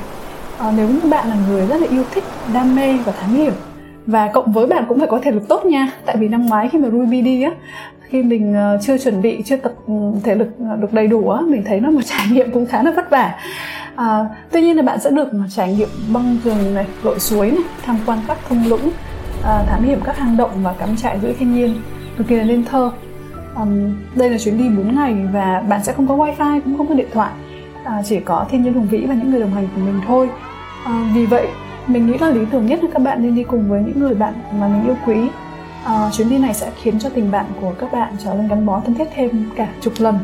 à, 0.58 0.72
nếu 0.76 0.88
như 0.88 1.10
bạn 1.10 1.28
là 1.28 1.36
người 1.48 1.66
rất 1.66 1.80
là 1.80 1.86
yêu 1.90 2.04
thích 2.14 2.24
đam 2.54 2.76
mê 2.76 2.96
và 3.04 3.12
thám 3.12 3.34
hiểm 3.34 3.52
và 4.06 4.30
cộng 4.34 4.52
với 4.52 4.66
bạn 4.66 4.84
cũng 4.88 4.98
phải 4.98 5.08
có 5.08 5.18
thể 5.22 5.30
lực 5.30 5.48
tốt 5.48 5.64
nha. 5.64 5.92
Tại 6.06 6.16
vì 6.16 6.28
năm 6.28 6.46
ngoái 6.46 6.68
khi 6.68 6.78
mà 6.78 6.88
Ruby 6.90 7.20
đi 7.20 7.42
á 7.42 7.50
khi 8.12 8.22
mình 8.22 8.54
ờ, 8.54 8.78
chưa 8.82 8.98
chuẩn 8.98 9.22
bị 9.22 9.42
chưa 9.42 9.56
tập 9.56 9.72
ừ, 9.86 9.92
thể 10.24 10.34
lực 10.34 10.48
ờ, 10.70 10.76
được 10.76 10.92
đầy 10.92 11.06
đủ 11.06 11.30
á 11.30 11.40
mình 11.48 11.64
thấy 11.64 11.80
nó 11.80 11.90
một 11.90 12.00
trải 12.06 12.26
nghiệm 12.30 12.50
cũng 12.50 12.66
khá 12.66 12.82
là 12.82 12.90
vất 12.90 13.10
vả. 13.10 13.34
À, 13.96 14.26
tuy 14.52 14.62
nhiên 14.62 14.76
là 14.76 14.82
bạn 14.82 15.00
sẽ 15.00 15.10
được 15.10 15.28
ờ, 15.32 15.38
trải 15.50 15.74
nghiệm 15.74 15.88
băng 16.12 16.36
rừng 16.44 16.74
này 16.74 16.86
lội 17.02 17.18
suối 17.18 17.50
này 17.50 17.62
tham 17.82 17.96
quan 18.06 18.18
các 18.28 18.38
thung 18.48 18.66
lũng 18.68 18.90
à, 19.44 19.64
thám 19.68 19.84
hiểm 19.84 20.00
các 20.04 20.18
hang 20.18 20.36
động 20.36 20.50
và 20.62 20.72
cắm 20.72 20.96
trại 20.96 21.18
giữa 21.22 21.32
thiên 21.38 21.54
nhiên. 21.54 21.74
Cực 22.16 22.28
kỳ 22.28 22.36
là 22.36 22.44
nên 22.44 22.64
thơ. 22.64 22.90
Um, 23.56 23.94
đây 24.16 24.30
là 24.30 24.38
chuyến 24.38 24.58
đi 24.58 24.68
4 24.68 24.94
ngày 24.94 25.14
và 25.32 25.62
bạn 25.68 25.84
sẽ 25.84 25.92
không 25.92 26.08
có 26.08 26.16
wifi 26.16 26.60
cũng 26.60 26.76
không 26.78 26.88
có 26.88 26.94
điện 26.94 27.08
thoại. 27.12 27.30
À, 27.84 28.02
chỉ 28.04 28.20
có 28.20 28.46
thiên 28.50 28.62
nhiên 28.62 28.72
hùng 28.72 28.88
vĩ 28.90 29.04
và 29.06 29.14
những 29.14 29.30
người 29.30 29.40
đồng 29.40 29.54
hành 29.54 29.68
của 29.74 29.80
mình 29.80 30.00
thôi. 30.06 30.28
À, 30.84 31.10
vì 31.14 31.26
vậy 31.26 31.48
mình 31.86 32.06
nghĩ 32.06 32.18
là 32.18 32.30
lý 32.30 32.40
tưởng 32.52 32.66
nhất 32.66 32.84
là 32.84 32.90
các 32.92 32.98
bạn 32.98 33.22
nên 33.22 33.34
đi 33.34 33.44
cùng 33.44 33.68
với 33.68 33.82
những 33.82 34.00
người 34.00 34.14
bạn 34.14 34.34
mà 34.52 34.68
mình 34.68 34.86
yêu 34.86 34.96
quý 35.06 35.28
à, 35.84 36.10
chuyến 36.12 36.30
đi 36.30 36.38
này 36.38 36.54
sẽ 36.54 36.70
khiến 36.82 36.98
cho 36.98 37.08
tình 37.08 37.30
bạn 37.30 37.46
của 37.60 37.72
các 37.78 37.92
bạn 37.92 38.12
trở 38.24 38.34
nên 38.34 38.48
gắn 38.48 38.66
bó 38.66 38.82
thân 38.86 38.94
thiết 38.94 39.08
thêm 39.14 39.50
cả 39.56 39.68
chục 39.80 39.92
lần 39.98 40.18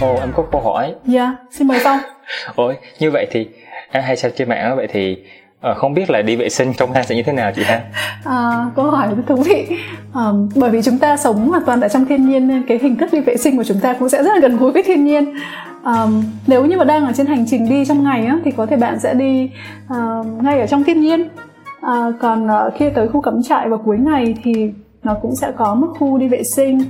Ồ, 0.00 0.16
em 0.20 0.32
có 0.36 0.44
câu 0.52 0.60
hỏi. 0.60 0.94
Dạ, 1.04 1.24
yeah, 1.24 1.34
xin 1.50 1.68
mời 1.68 1.78
Phong. 1.84 1.98
Ôi, 2.54 2.76
như 2.98 3.10
vậy 3.10 3.26
thì 3.30 3.48
em 3.90 4.02
hay 4.02 4.16
xem 4.16 4.32
trên 4.36 4.48
mạng 4.48 4.76
vậy 4.76 4.86
thì 4.92 5.24
à, 5.64 5.74
không 5.74 5.94
biết 5.94 6.10
là 6.10 6.22
đi 6.22 6.36
vệ 6.36 6.48
sinh 6.48 6.72
trong 6.76 6.92
hang 6.92 7.04
sẽ 7.04 7.16
như 7.16 7.22
thế 7.22 7.32
nào 7.32 7.52
chị 7.56 7.62
ha? 7.62 7.80
À, 8.24 8.70
câu 8.76 8.90
hỏi 8.90 9.08
rất 9.16 9.22
thú 9.26 9.36
vị. 9.36 9.66
à, 10.14 10.24
bởi 10.54 10.70
vì 10.70 10.82
chúng 10.82 10.98
ta 10.98 11.16
sống 11.16 11.48
hoàn 11.48 11.62
toàn 11.64 11.80
ở 11.80 11.88
trong 11.88 12.06
thiên 12.06 12.28
nhiên 12.28 12.48
nên 12.48 12.62
cái 12.68 12.78
hình 12.82 12.96
thức 12.96 13.12
đi 13.12 13.20
vệ 13.20 13.36
sinh 13.36 13.56
của 13.56 13.64
chúng 13.64 13.80
ta 13.80 13.92
cũng 13.98 14.08
sẽ 14.08 14.22
rất 14.22 14.32
là 14.34 14.40
gần 14.40 14.56
gũi 14.56 14.72
với 14.72 14.82
thiên 14.82 15.04
nhiên. 15.04 15.34
Um, 15.84 16.24
nếu 16.46 16.64
như 16.64 16.76
mà 16.76 16.84
đang 16.84 17.06
ở 17.06 17.12
trên 17.12 17.26
hành 17.26 17.44
trình 17.48 17.68
đi 17.68 17.84
trong 17.84 18.04
ngày 18.04 18.26
á, 18.26 18.38
thì 18.44 18.50
có 18.50 18.66
thể 18.66 18.76
bạn 18.76 19.00
sẽ 19.00 19.14
đi 19.14 19.50
uh, 19.86 20.26
ngay 20.42 20.60
ở 20.60 20.66
trong 20.66 20.84
thiên 20.84 21.00
nhiên. 21.00 21.28
Uh, 21.86 22.14
còn 22.20 22.46
uh, 22.46 22.74
khi 22.78 22.90
tới 22.90 23.08
khu 23.08 23.20
cắm 23.20 23.42
trại 23.42 23.68
vào 23.68 23.78
cuối 23.84 23.98
ngày 23.98 24.34
thì 24.44 24.70
nó 25.02 25.14
cũng 25.22 25.36
sẽ 25.36 25.52
có 25.56 25.74
một 25.74 25.88
khu 25.98 26.18
đi 26.18 26.28
vệ 26.28 26.42
sinh 26.42 26.80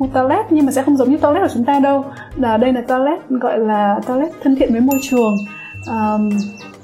khu 0.00 0.06
toilet 0.06 0.46
nhưng 0.50 0.66
mà 0.66 0.72
sẽ 0.72 0.82
không 0.82 0.96
giống 0.96 1.10
như 1.10 1.16
toilet 1.16 1.42
của 1.42 1.54
chúng 1.54 1.64
ta 1.64 1.80
đâu 1.80 2.04
là 2.36 2.56
đây 2.56 2.72
là 2.72 2.80
toilet 2.88 3.28
gọi 3.28 3.58
là 3.58 4.00
toilet 4.06 4.32
thân 4.42 4.56
thiện 4.56 4.72
với 4.72 4.80
môi 4.80 4.98
trường 5.02 5.36
um, 5.90 6.30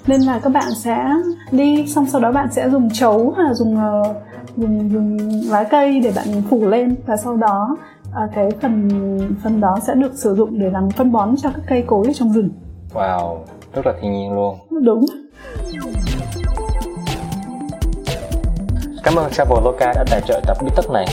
nên 0.06 0.20
là 0.20 0.38
các 0.38 0.52
bạn 0.52 0.74
sẽ 0.74 1.04
đi 1.50 1.86
xong 1.86 2.06
sau 2.06 2.20
đó 2.20 2.32
bạn 2.32 2.48
sẽ 2.52 2.70
dùng 2.70 2.88
chấu 2.92 3.34
hay 3.36 3.46
là 3.46 3.54
dùng 3.54 3.76
uh, 3.76 4.16
dùng 4.56 4.90
dùng 4.90 5.18
lá 5.50 5.64
cây 5.64 6.00
để 6.00 6.12
bạn 6.16 6.42
phủ 6.50 6.66
lên 6.66 6.96
và 7.06 7.16
sau 7.16 7.36
đó 7.36 7.76
uh, 8.08 8.30
cái 8.34 8.50
phần 8.62 8.88
phần 9.42 9.60
đó 9.60 9.76
sẽ 9.86 9.94
được 9.94 10.14
sử 10.14 10.34
dụng 10.34 10.58
để 10.58 10.70
làm 10.70 10.90
phân 10.90 11.12
bón 11.12 11.34
cho 11.36 11.50
các 11.50 11.62
cây 11.68 11.84
cối 11.86 12.06
ở 12.06 12.12
trong 12.12 12.32
rừng. 12.32 12.48
Wow, 12.94 13.36
rất 13.74 13.86
là 13.86 13.92
thiên 14.00 14.12
nhiên 14.12 14.32
luôn. 14.32 14.56
Đúng. 14.82 15.06
Cảm 19.04 19.14
ơn 19.16 19.30
Traveloka 19.30 19.92
đã 19.94 20.04
tài 20.10 20.20
trợ 20.20 20.40
tập 20.46 20.56
bí 20.62 20.70
tất 20.76 20.90
này. 20.92 21.06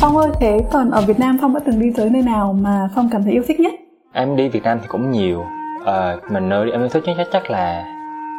Phong 0.00 0.16
ơi, 0.16 0.28
thế 0.40 0.60
còn 0.72 0.90
ở 0.90 1.02
Việt 1.06 1.18
Nam 1.18 1.38
Phong 1.40 1.54
đã 1.54 1.60
từng 1.66 1.80
đi 1.80 1.86
tới 1.96 2.10
nơi 2.10 2.22
nào 2.22 2.52
mà 2.52 2.88
Phong 2.94 3.08
cảm 3.12 3.22
thấy 3.22 3.32
yêu 3.32 3.42
thích 3.48 3.60
nhất? 3.60 3.72
Em 4.12 4.36
đi 4.36 4.48
Việt 4.48 4.62
Nam 4.62 4.78
thì 4.82 4.86
cũng 4.88 5.10
nhiều. 5.10 5.44
À, 5.86 6.16
mình 6.30 6.48
nơi 6.48 6.70
em 6.70 6.88
thích 6.88 7.02
nhất 7.06 7.28
chắc 7.32 7.50
là 7.50 7.84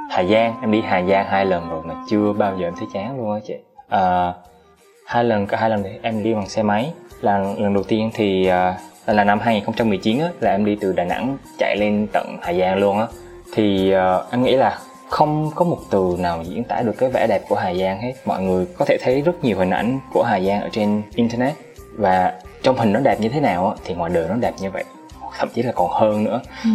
Hà 0.09 0.23
Giang. 0.23 0.55
Em 0.61 0.71
đi 0.71 0.81
Hà 0.81 1.01
Giang 1.01 1.25
hai 1.27 1.45
lần 1.45 1.69
rồi 1.69 1.81
mà 1.83 1.93
chưa 2.09 2.33
bao 2.33 2.57
giờ 2.59 2.67
em 2.67 2.73
thấy 2.77 2.87
chán 2.93 3.17
luôn 3.17 3.33
á 3.33 3.39
chị. 3.47 3.53
À, 3.89 4.33
hai 5.05 5.23
lần 5.23 5.47
cả 5.47 5.57
hai 5.57 5.69
lần 5.69 5.83
thì 5.83 5.89
em 6.01 6.23
đi 6.23 6.33
bằng 6.33 6.49
xe 6.49 6.63
máy. 6.63 6.93
Là 7.21 7.37
lần 7.57 7.73
đầu 7.73 7.83
tiên 7.83 8.11
thì 8.13 8.49
uh, 8.49 9.15
là 9.15 9.23
năm 9.23 9.39
2019 9.39 10.19
á, 10.19 10.29
là 10.39 10.51
em 10.51 10.65
đi 10.65 10.77
từ 10.81 10.93
Đà 10.93 11.03
Nẵng 11.03 11.37
chạy 11.57 11.77
lên 11.77 12.07
tận 12.13 12.37
Hà 12.41 12.53
Giang 12.53 12.77
luôn 12.77 12.99
á. 12.99 13.07
Thì 13.53 13.93
uh, 13.95 14.31
em 14.31 14.43
nghĩ 14.43 14.55
là 14.55 14.79
không 15.09 15.51
có 15.55 15.65
một 15.65 15.79
từ 15.89 16.15
nào 16.19 16.43
diễn 16.43 16.63
tả 16.63 16.81
được 16.81 16.93
cái 16.97 17.09
vẻ 17.09 17.27
đẹp 17.27 17.41
của 17.49 17.55
Hà 17.55 17.73
Giang 17.73 18.01
hết 18.01 18.13
mọi 18.25 18.41
người 18.41 18.65
có 18.77 18.85
thể 18.85 18.97
thấy 19.01 19.21
rất 19.21 19.43
nhiều 19.43 19.57
hình 19.57 19.69
ảnh 19.69 19.99
của 20.13 20.23
Hà 20.23 20.39
Giang 20.39 20.61
ở 20.61 20.69
trên 20.71 21.01
internet 21.15 21.53
và 21.97 22.33
trong 22.63 22.77
hình 22.77 22.93
nó 22.93 22.99
đẹp 22.99 23.19
như 23.19 23.29
thế 23.29 23.39
nào 23.39 23.75
thì 23.85 23.93
ngoài 23.95 24.11
đời 24.13 24.25
nó 24.29 24.35
đẹp 24.35 24.53
như 24.61 24.71
vậy 24.71 24.83
thậm 25.37 25.49
chí 25.53 25.61
là 25.63 25.71
còn 25.71 25.91
hơn 25.91 26.23
nữa 26.23 26.41
ừ 26.63 26.69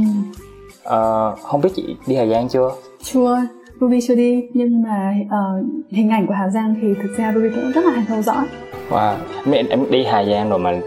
à, 0.85 0.99
không 1.43 1.61
biết 1.61 1.71
chị 1.77 1.97
đi 2.07 2.17
Hà 2.17 2.27
Giang 2.27 2.49
chưa 2.49 2.71
chưa 3.03 3.39
Ruby 3.81 4.01
chưa 4.01 4.15
đi 4.15 4.49
nhưng 4.55 4.83
mà 4.83 5.15
uh, 5.25 5.65
hình 5.91 6.11
ảnh 6.11 6.27
của 6.27 6.35
Hà 6.35 6.49
Giang 6.49 6.75
thì 6.83 6.89
thực 7.03 7.17
ra 7.17 7.33
Ruby 7.35 7.49
cũng 7.55 7.73
rất 7.73 7.85
là 7.85 7.91
hay 7.91 8.05
theo 8.09 8.23
dõi 8.23 8.45
wow 8.91 9.15
em, 9.53 9.67
em 9.67 9.91
đi 9.91 10.05
Hà 10.05 10.25
Giang 10.25 10.51
rồi 10.51 10.59
mà 10.59 10.81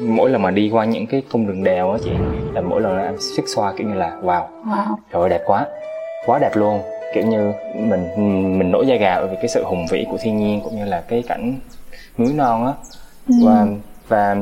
mỗi 0.00 0.30
lần 0.30 0.42
mà 0.42 0.50
đi 0.50 0.70
qua 0.72 0.84
những 0.84 1.06
cái 1.06 1.22
cung 1.32 1.46
đường 1.46 1.64
đèo 1.64 1.92
á 1.92 1.98
chị 2.04 2.10
là 2.52 2.60
mỗi 2.60 2.80
lần 2.80 2.98
em 2.98 3.14
xích 3.36 3.48
xoa 3.48 3.72
kiểu 3.72 3.88
như 3.88 3.94
là 3.94 4.16
wow, 4.22 4.42
wow. 4.66 4.96
trời 5.12 5.22
ơi 5.22 5.28
đẹp 5.28 5.42
quá 5.46 5.66
quá 6.26 6.38
đẹp 6.38 6.50
luôn 6.54 6.80
kiểu 7.14 7.26
như 7.26 7.52
mình 7.74 8.08
mình 8.58 8.70
nổi 8.70 8.86
da 8.86 8.96
gà 8.96 9.20
bởi 9.20 9.28
vì 9.28 9.36
cái 9.36 9.48
sự 9.48 9.64
hùng 9.64 9.86
vĩ 9.90 10.06
của 10.10 10.16
thiên 10.20 10.36
nhiên 10.36 10.60
cũng 10.64 10.76
như 10.76 10.84
là 10.84 11.00
cái 11.08 11.22
cảnh 11.28 11.54
núi 12.18 12.32
non 12.32 12.66
á 12.66 12.72
ừ. 13.28 13.34
và 13.44 13.66
và 14.08 14.36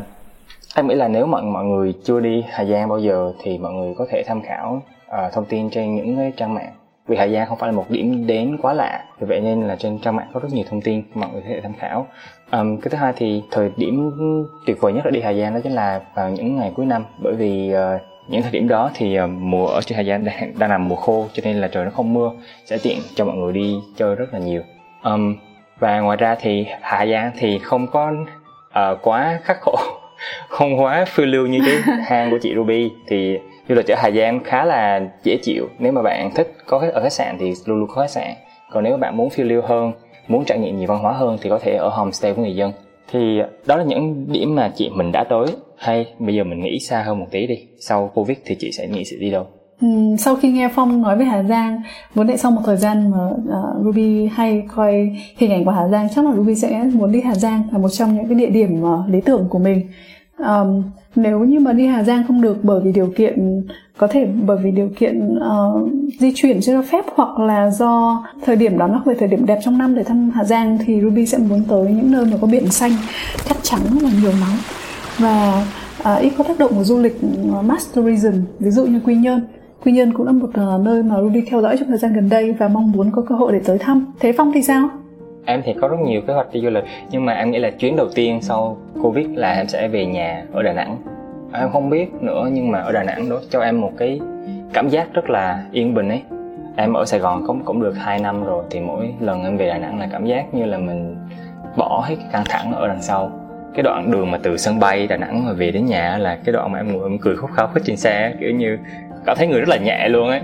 em 0.78 0.88
nghĩ 0.88 0.94
là 0.94 1.08
nếu 1.08 1.26
mọi 1.26 1.42
mọi 1.42 1.64
người 1.64 1.94
chưa 2.04 2.20
đi 2.20 2.44
Hà 2.48 2.64
Giang 2.64 2.88
bao 2.88 2.98
giờ 2.98 3.32
thì 3.42 3.58
mọi 3.58 3.72
người 3.72 3.94
có 3.98 4.06
thể 4.10 4.22
tham 4.26 4.42
khảo 4.42 4.82
uh, 5.06 5.32
thông 5.32 5.44
tin 5.44 5.70
trên 5.70 5.94
những 5.94 6.16
cái 6.16 6.32
trang 6.36 6.54
mạng. 6.54 6.72
Vì 7.06 7.16
Hà 7.16 7.28
Giang 7.28 7.46
không 7.46 7.58
phải 7.58 7.68
là 7.68 7.76
một 7.76 7.84
điểm 7.88 8.26
đến 8.26 8.58
quá 8.62 8.72
lạ 8.72 9.04
vì 9.18 9.26
vậy 9.26 9.40
nên 9.40 9.62
là 9.62 9.76
trên 9.76 9.98
trang 9.98 10.16
mạng 10.16 10.26
có 10.32 10.40
rất 10.40 10.48
nhiều 10.52 10.64
thông 10.70 10.80
tin 10.80 11.02
mọi 11.14 11.30
người 11.32 11.40
có 11.40 11.46
thể 11.48 11.60
tham 11.60 11.72
khảo. 11.78 12.06
Um, 12.52 12.76
cái 12.76 12.90
thứ 12.90 12.98
hai 12.98 13.12
thì 13.16 13.42
thời 13.50 13.70
điểm 13.76 14.10
tuyệt 14.66 14.76
vời 14.80 14.92
nhất 14.92 15.04
để 15.04 15.10
đi 15.10 15.20
Hà 15.20 15.32
Giang 15.32 15.54
đó 15.54 15.60
chính 15.62 15.72
là 15.72 16.00
vào 16.14 16.30
những 16.30 16.56
ngày 16.56 16.72
cuối 16.76 16.86
năm. 16.86 17.04
Bởi 17.22 17.34
vì 17.34 17.74
uh, 17.74 18.00
những 18.28 18.42
thời 18.42 18.52
điểm 18.52 18.68
đó 18.68 18.90
thì 18.94 19.20
uh, 19.20 19.30
mùa 19.30 19.66
ở 19.66 19.80
trên 19.80 19.96
Hà 19.96 20.04
Giang 20.04 20.24
đang, 20.24 20.52
đang 20.58 20.70
là 20.70 20.78
mùa 20.78 20.96
khô 20.96 21.26
cho 21.32 21.42
nên 21.44 21.56
là 21.56 21.68
trời 21.68 21.84
nó 21.84 21.90
không 21.90 22.14
mưa 22.14 22.30
sẽ 22.64 22.78
tiện 22.82 22.98
cho 23.14 23.24
mọi 23.24 23.36
người 23.36 23.52
đi 23.52 23.76
chơi 23.96 24.14
rất 24.14 24.26
là 24.32 24.38
nhiều. 24.38 24.62
Um, 25.04 25.36
và 25.78 26.00
ngoài 26.00 26.16
ra 26.16 26.36
thì 26.40 26.66
Hà 26.80 27.06
Giang 27.06 27.30
thì 27.38 27.58
không 27.58 27.86
có 27.86 28.12
uh, 28.68 28.98
quá 29.02 29.38
khắc 29.42 29.60
khổ 29.60 29.76
không 30.48 30.80
quá 30.80 31.04
phiêu 31.08 31.26
lưu 31.26 31.46
như 31.46 31.58
cái 31.66 31.96
hang 32.04 32.30
của 32.30 32.38
chị 32.42 32.54
Ruby, 32.56 32.90
thì 33.06 33.38
du 33.68 33.74
lịch 33.74 33.86
ở 33.90 33.94
Hà 33.98 34.10
Giang 34.10 34.44
khá 34.44 34.64
là 34.64 35.00
dễ 35.22 35.36
chịu. 35.42 35.68
Nếu 35.78 35.92
mà 35.92 36.02
bạn 36.02 36.30
thích 36.34 36.52
có 36.66 36.84
ở 36.92 37.02
khách 37.02 37.12
sạn 37.12 37.36
thì 37.40 37.52
luôn 37.66 37.78
luôn 37.78 37.88
có 37.88 38.02
khách 38.02 38.10
sạn. 38.10 38.28
Còn 38.70 38.84
nếu 38.84 38.92
mà 38.92 38.98
bạn 38.98 39.16
muốn 39.16 39.30
phiêu 39.30 39.46
lưu 39.46 39.62
hơn, 39.62 39.92
muốn 40.28 40.44
trải 40.44 40.58
nghiệm 40.58 40.78
nhiều 40.78 40.88
văn 40.88 40.98
hóa 40.98 41.12
hơn 41.12 41.38
thì 41.42 41.50
có 41.50 41.58
thể 41.58 41.74
ở 41.74 41.88
homestay 41.88 42.34
của 42.34 42.42
người 42.42 42.56
dân. 42.56 42.72
Thì 43.12 43.40
đó 43.66 43.76
là 43.76 43.84
những 43.84 44.26
điểm 44.32 44.54
mà 44.54 44.72
chị 44.76 44.90
mình 44.94 45.12
đã 45.12 45.24
tới. 45.24 45.46
Hay 45.76 46.06
bây 46.18 46.34
giờ 46.34 46.44
mình 46.44 46.60
nghĩ 46.60 46.78
xa 46.78 47.02
hơn 47.02 47.18
một 47.20 47.26
tí 47.30 47.46
đi. 47.46 47.66
Sau 47.78 48.10
covid 48.14 48.38
thì 48.44 48.56
chị 48.58 48.72
sẽ 48.72 48.86
nghĩ 48.86 49.04
sẽ 49.04 49.16
đi 49.20 49.30
đâu? 49.30 49.46
Ừ, 49.80 49.88
sau 50.18 50.36
khi 50.36 50.52
nghe 50.52 50.68
Phong 50.74 51.02
nói 51.02 51.16
về 51.16 51.24
Hà 51.24 51.42
Giang, 51.42 51.82
muốn 52.14 52.26
lại 52.26 52.38
sau 52.38 52.50
một 52.50 52.60
thời 52.64 52.76
gian 52.76 53.10
mà 53.10 53.18
uh, 53.26 53.84
Ruby 53.84 54.26
hay 54.26 54.62
coi 54.76 55.16
hình 55.36 55.50
ảnh 55.50 55.64
của 55.64 55.70
Hà 55.70 55.88
Giang, 55.88 56.08
chắc 56.14 56.24
là 56.24 56.32
Ruby 56.32 56.54
sẽ 56.54 56.84
muốn 56.94 57.12
đi 57.12 57.20
Hà 57.20 57.34
Giang 57.34 57.62
là 57.72 57.78
một 57.78 57.88
trong 57.88 58.16
những 58.16 58.26
cái 58.26 58.34
địa 58.34 58.50
điểm 58.50 58.82
uh, 58.82 59.08
lý 59.08 59.20
tưởng 59.20 59.46
của 59.50 59.58
mình. 59.58 59.86
Um, 60.38 60.82
nếu 61.16 61.38
như 61.38 61.60
mà 61.60 61.72
đi 61.72 61.86
Hà 61.86 62.02
Giang 62.02 62.24
không 62.28 62.40
được 62.42 62.58
bởi 62.62 62.80
vì 62.80 62.92
điều 62.92 63.12
kiện 63.16 63.62
có 63.98 64.06
thể 64.06 64.26
bởi 64.46 64.58
vì 64.62 64.70
điều 64.70 64.90
kiện 64.96 65.36
uh, 65.36 65.90
di 66.20 66.32
chuyển 66.34 66.60
chưa 66.60 66.72
cho 66.72 66.82
phép 66.82 67.04
hoặc 67.14 67.38
là 67.38 67.70
do 67.70 68.24
thời 68.44 68.56
điểm 68.56 68.78
đó 68.78 68.86
nó 68.86 68.94
không 68.94 69.04
phải 69.04 69.14
thời 69.18 69.28
điểm 69.28 69.46
đẹp 69.46 69.58
trong 69.64 69.78
năm 69.78 69.94
để 69.94 70.04
thăm 70.04 70.30
Hà 70.30 70.44
Giang 70.44 70.78
thì 70.86 71.00
Ruby 71.00 71.26
sẽ 71.26 71.38
muốn 71.38 71.64
tới 71.68 71.86
những 71.90 72.12
nơi 72.12 72.24
mà 72.24 72.36
có 72.40 72.46
biển 72.46 72.70
xanh 72.70 72.92
cát 73.48 73.56
trắng 73.62 73.80
và 74.02 74.10
nhiều 74.22 74.32
nắng 74.40 74.56
và 75.18 75.64
uh, 76.00 76.22
ít 76.22 76.32
có 76.38 76.44
tác 76.44 76.58
động 76.58 76.72
của 76.74 76.84
du 76.84 76.98
lịch 76.98 77.16
uh, 77.58 77.64
mass 77.64 77.94
tourism 77.94 78.34
ví 78.58 78.70
dụ 78.70 78.86
như 78.86 79.00
Quy 79.04 79.14
Nhơn 79.14 79.40
Quy 79.84 79.92
Nhơn 79.92 80.12
cũng 80.12 80.26
là 80.26 80.32
một 80.32 80.48
uh, 80.48 80.80
nơi 80.80 81.02
mà 81.02 81.20
Ruby 81.20 81.40
theo 81.50 81.60
dõi 81.60 81.76
trong 81.78 81.88
thời 81.88 81.98
gian 81.98 82.12
gần 82.12 82.28
đây 82.28 82.52
và 82.52 82.68
mong 82.68 82.92
muốn 82.92 83.10
có 83.10 83.22
cơ 83.28 83.34
hội 83.34 83.52
để 83.52 83.60
tới 83.64 83.78
thăm. 83.78 84.06
Thế 84.20 84.32
Phong 84.36 84.52
thì 84.54 84.62
sao? 84.62 84.88
Em 85.44 85.62
thì 85.64 85.74
có 85.80 85.88
rất 85.88 85.96
nhiều 86.04 86.20
kế 86.26 86.34
hoạch 86.34 86.52
đi 86.52 86.60
du 86.60 86.70
lịch 86.70 86.84
nhưng 87.10 87.24
mà 87.24 87.32
em 87.32 87.50
nghĩ 87.50 87.58
là 87.58 87.70
chuyến 87.70 87.96
đầu 87.96 88.08
tiên 88.14 88.42
sau 88.42 88.76
Covid 89.02 89.26
là 89.34 89.52
em 89.52 89.68
sẽ 89.68 89.88
về 89.88 90.06
nhà 90.06 90.44
ở 90.52 90.62
Đà 90.62 90.72
Nẵng. 90.72 90.96
Em 91.52 91.70
không 91.72 91.90
biết 91.90 92.14
nữa 92.20 92.48
nhưng 92.52 92.70
mà 92.70 92.78
ở 92.78 92.92
Đà 92.92 93.02
Nẵng 93.02 93.28
đó 93.28 93.36
cho 93.50 93.60
em 93.60 93.80
một 93.80 93.92
cái 93.98 94.20
cảm 94.72 94.88
giác 94.88 95.08
rất 95.12 95.30
là 95.30 95.64
yên 95.72 95.94
bình 95.94 96.08
ấy. 96.08 96.22
Em 96.76 96.92
ở 96.92 97.04
Sài 97.04 97.20
Gòn 97.20 97.44
cũng 97.46 97.64
cũng 97.64 97.82
được 97.82 97.94
2 97.96 98.18
năm 98.18 98.44
rồi 98.44 98.64
thì 98.70 98.80
mỗi 98.80 99.14
lần 99.20 99.44
em 99.44 99.56
về 99.56 99.68
Đà 99.68 99.78
Nẵng 99.78 99.98
là 99.98 100.08
cảm 100.12 100.26
giác 100.26 100.54
như 100.54 100.64
là 100.64 100.78
mình 100.78 101.16
bỏ 101.76 102.04
hết 102.08 102.16
căng 102.32 102.44
thẳng 102.48 102.72
ở 102.72 102.88
đằng 102.88 103.02
sau 103.02 103.32
cái 103.74 103.82
đoạn 103.82 104.10
đường 104.10 104.30
mà 104.30 104.38
từ 104.42 104.56
sân 104.56 104.78
bay 104.80 105.06
Đà 105.06 105.16
Nẵng 105.16 105.46
mà 105.46 105.52
về 105.52 105.70
đến 105.70 105.86
nhà 105.86 106.18
là 106.18 106.38
cái 106.44 106.52
đoạn 106.52 106.72
mà 106.72 106.78
em 106.78 106.92
ngồi 106.92 107.10
em 107.10 107.18
cười 107.18 107.36
khúc 107.36 107.50
khóc 107.50 107.74
hết 107.74 107.80
trên 107.84 107.96
xe 107.96 108.34
kiểu 108.40 108.50
như 108.50 108.78
cảm 109.26 109.36
thấy 109.36 109.46
người 109.46 109.60
rất 109.60 109.68
là 109.68 109.76
nhẹ 109.76 110.08
luôn 110.08 110.28
ấy. 110.28 110.40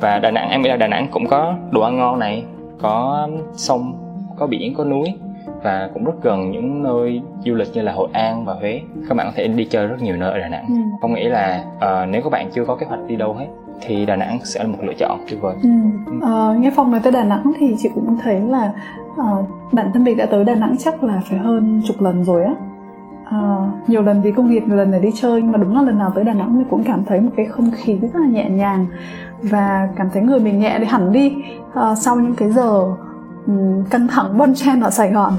Và 0.00 0.18
Đà 0.18 0.30
Nẵng 0.30 0.50
em 0.50 0.62
nghĩ 0.62 0.68
là 0.68 0.76
Đà 0.76 0.86
Nẵng 0.86 1.08
cũng 1.10 1.26
có 1.26 1.54
đồ 1.70 1.80
ăn 1.80 1.98
ngon 1.98 2.18
này 2.18 2.44
có 2.80 3.28
sông 3.52 3.94
có 4.38 4.46
biển 4.46 4.74
có 4.74 4.84
núi 4.84 5.14
và 5.62 5.90
cũng 5.94 6.04
rất 6.04 6.12
gần 6.22 6.50
những 6.50 6.82
nơi 6.82 7.20
du 7.44 7.54
lịch 7.54 7.68
như 7.74 7.82
là 7.82 7.92
Hội 7.92 8.08
An 8.12 8.44
và 8.44 8.54
Huế. 8.54 8.80
Các 9.08 9.16
bạn 9.16 9.26
có 9.26 9.32
thể 9.36 9.48
đi 9.48 9.64
chơi 9.64 9.86
rất 9.86 10.02
nhiều 10.02 10.16
nơi 10.16 10.32
ở 10.32 10.38
Đà 10.38 10.48
Nẵng. 10.48 10.64
Ừ. 10.68 10.74
không 11.00 11.14
nghĩ 11.14 11.24
là 11.24 11.64
uh, 11.76 12.08
nếu 12.08 12.22
các 12.22 12.30
bạn 12.30 12.50
chưa 12.54 12.64
có 12.64 12.76
kế 12.76 12.86
hoạch 12.86 13.00
đi 13.06 13.16
đâu 13.16 13.34
hết 13.34 13.46
thì 13.80 14.06
Đà 14.06 14.16
Nẵng 14.16 14.38
sẽ 14.44 14.62
là 14.62 14.68
một 14.68 14.78
lựa 14.82 14.94
chọn 14.98 15.18
tuyệt 15.30 15.40
vời. 15.40 15.54
Ừ. 15.62 15.70
uh, 16.16 16.56
nghe 16.60 16.70
Phong 16.76 16.90
nói 16.90 17.00
tới 17.04 17.12
Đà 17.12 17.24
Nẵng 17.24 17.52
thì 17.58 17.74
chị 17.78 17.88
cũng 17.94 18.16
thấy 18.22 18.40
là 18.40 18.72
uh, 19.10 19.48
bản 19.72 19.90
thân 19.94 20.04
mình 20.04 20.16
đã 20.16 20.26
tới 20.26 20.44
Đà 20.44 20.54
Nẵng 20.54 20.76
chắc 20.78 21.04
là 21.04 21.20
phải 21.30 21.38
hơn 21.38 21.82
chục 21.86 22.00
lần 22.00 22.24
rồi 22.24 22.44
á 22.44 22.54
À, 23.30 23.38
nhiều 23.86 24.02
lần 24.02 24.22
vì 24.22 24.32
công 24.32 24.48
việc 24.48 24.66
nhiều 24.66 24.76
lần 24.76 24.92
để 24.92 24.98
đi 24.98 25.08
chơi 25.20 25.42
nhưng 25.42 25.52
mà 25.52 25.58
đúng 25.58 25.76
là 25.76 25.82
lần 25.82 25.98
nào 25.98 26.12
tới 26.14 26.24
Đà 26.24 26.32
Nẵng 26.32 26.56
mình 26.56 26.66
cũng 26.70 26.84
cảm 26.84 27.04
thấy 27.04 27.20
một 27.20 27.30
cái 27.36 27.46
không 27.46 27.70
khí 27.76 27.98
rất 28.02 28.20
là 28.20 28.26
nhẹ 28.26 28.50
nhàng 28.50 28.86
và 29.42 29.88
cảm 29.96 30.08
thấy 30.12 30.22
người 30.22 30.40
mình 30.40 30.58
nhẹ 30.58 30.78
đi 30.78 30.86
hẳn 30.86 31.12
đi 31.12 31.34
à, 31.74 31.94
sau 31.94 32.16
những 32.16 32.34
cái 32.34 32.50
giờ 32.50 32.82
um, 33.46 33.84
căng 33.90 34.08
thẳng 34.08 34.38
bon 34.38 34.54
chen 34.54 34.80
ở 34.80 34.90
Sài 34.90 35.10
Gòn. 35.10 35.36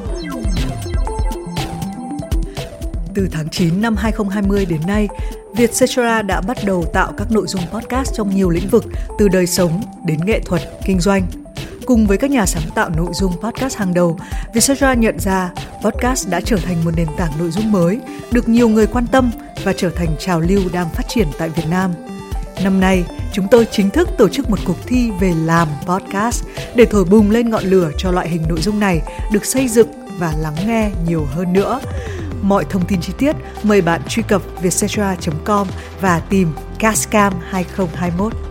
Từ 3.16 3.28
tháng 3.32 3.50
9 3.50 3.82
năm 3.82 3.96
2020 3.98 4.66
đến 4.70 4.82
nay, 4.88 5.08
Vietcetera 5.56 6.22
đã 6.22 6.42
bắt 6.48 6.58
đầu 6.66 6.84
tạo 6.94 7.12
các 7.18 7.32
nội 7.32 7.48
dung 7.48 7.62
podcast 7.74 8.14
trong 8.14 8.30
nhiều 8.30 8.50
lĩnh 8.50 8.68
vực 8.72 8.84
từ 9.20 9.28
đời 9.28 9.48
sống 9.48 9.72
đến 10.06 10.20
nghệ 10.26 10.40
thuật, 10.46 10.62
kinh 10.86 11.00
doanh. 11.00 11.22
Cùng 11.88 12.08
với 12.08 12.18
các 12.18 12.32
nhà 12.32 12.46
sáng 12.46 12.70
tạo 12.76 12.90
nội 12.90 13.12
dung 13.14 13.32
podcast 13.42 13.78
hàng 13.78 13.94
đầu, 13.94 14.18
Vietcetera 14.54 14.94
nhận 14.94 15.20
ra 15.20 15.52
podcast 15.84 16.30
đã 16.30 16.42
trở 16.42 16.58
thành 16.58 16.86
một 16.86 16.92
nền 16.96 17.08
tảng 17.18 17.32
nội 17.40 17.52
dung 17.52 17.72
mới, 17.72 18.00
được 18.32 18.50
nhiều 18.50 18.70
người 18.70 18.88
quan 18.88 19.08
tâm 19.08 19.32
và 19.64 19.74
trở 19.78 19.90
thành 19.90 20.16
trào 20.20 20.40
lưu 20.40 20.62
đang 20.74 20.90
phát 20.90 21.04
triển 21.08 21.28
tại 21.38 21.50
Việt 21.50 21.64
Nam. 21.70 21.92
Năm 22.64 22.80
nay, 22.80 23.06
chúng 23.34 23.48
tôi 23.52 23.68
chính 23.72 23.90
thức 23.90 24.10
tổ 24.18 24.30
chức 24.30 24.50
một 24.50 24.60
cuộc 24.66 24.78
thi 24.86 25.12
về 25.20 25.34
làm 25.46 25.68
podcast 25.86 26.46
để 26.76 26.86
thổi 26.86 27.06
bùng 27.06 27.32
lên 27.32 27.50
ngọn 27.50 27.64
lửa 27.64 27.92
cho 27.98 28.12
loại 28.12 28.30
hình 28.30 28.44
nội 28.50 28.62
dung 28.62 28.80
này 28.80 29.02
được 29.32 29.46
xây 29.46 29.68
dựng 29.68 29.90
và 30.20 30.34
lắng 30.40 30.56
nghe 30.68 30.92
nhiều 31.08 31.26
hơn 31.26 31.54
nữa. 31.54 31.80
Mọi 32.42 32.66
thông 32.70 32.86
tin 32.86 33.02
chi 33.02 33.14
tiết 33.18 33.36
mời 33.64 33.82
bạn 33.82 34.02
truy 34.08 34.24
cập 34.28 34.42
vietcetera.com 34.62 35.68
và 36.02 36.20
tìm 36.20 36.54
Cascam 36.80 37.34
2021. 37.50 38.47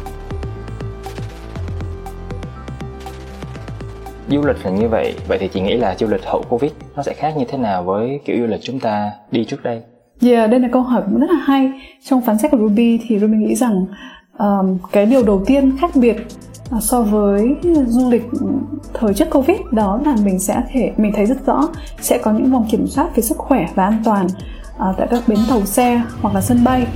Du 4.29 4.43
lịch 4.47 4.65
là 4.65 4.71
như 4.71 4.89
vậy 4.89 5.15
vậy 5.29 5.39
thì 5.41 5.49
chị 5.49 5.61
nghĩ 5.61 5.77
là 5.77 5.95
du 5.99 6.07
lịch 6.07 6.25
hậu 6.25 6.43
covid 6.49 6.73
nó 6.97 7.03
sẽ 7.03 7.15
khác 7.15 7.35
như 7.37 7.45
thế 7.49 7.59
nào 7.59 7.83
với 7.83 8.21
kiểu 8.25 8.37
du 8.41 8.47
lịch 8.47 8.61
chúng 8.63 8.81
ta 8.81 9.13
đi 9.31 9.45
trước 9.45 9.63
đây 9.63 9.83
Yeah, 10.23 10.51
đây 10.51 10.61
là 10.61 10.69
câu 10.73 10.83
hỏi 10.83 11.03
cũng 11.07 11.21
rất 11.21 11.31
là 11.31 11.39
hay. 11.45 11.71
Trong 12.05 12.23
phán 12.23 12.39
xét 12.39 12.51
của 12.51 12.59
Ruby 12.59 13.01
thì 13.09 13.19
Ruby 13.19 13.37
nghĩ 13.37 13.55
rằng 13.55 13.87
um, 14.39 14.79
cái 14.93 15.07
điều 15.07 15.23
đầu 15.23 15.43
tiên 15.47 15.77
khác 15.81 15.91
biệt 15.95 16.17
à, 16.71 16.81
so 16.81 17.03
với 17.03 17.57
du 17.87 18.11
lịch 18.11 18.23
thời 18.95 19.15
trước 19.15 19.31
Covid 19.31 19.57
đó 19.73 20.01
là 20.05 20.17
mình 20.25 20.39
sẽ 20.39 20.63
thể 20.73 20.93
mình 20.97 21.13
thấy 21.17 21.27
rất 21.27 21.47
rõ 21.47 21.69
sẽ 22.01 22.19
có 22.19 22.33
những 22.33 22.53
vòng 22.53 22.67
kiểm 22.71 22.87
soát 22.87 23.17
về 23.17 23.23
sức 23.23 23.39
khỏe 23.39 23.67
và 23.75 23.85
an 23.85 24.03
toàn 24.05 24.27
à, 24.79 24.93
tại 24.97 25.07
các 25.11 25.23
bến 25.27 25.39
tàu 25.49 25.65
xe 25.65 26.03
hoặc 26.23 26.35
là 26.35 26.41
sân 26.41 26.65
bay. 26.65 26.87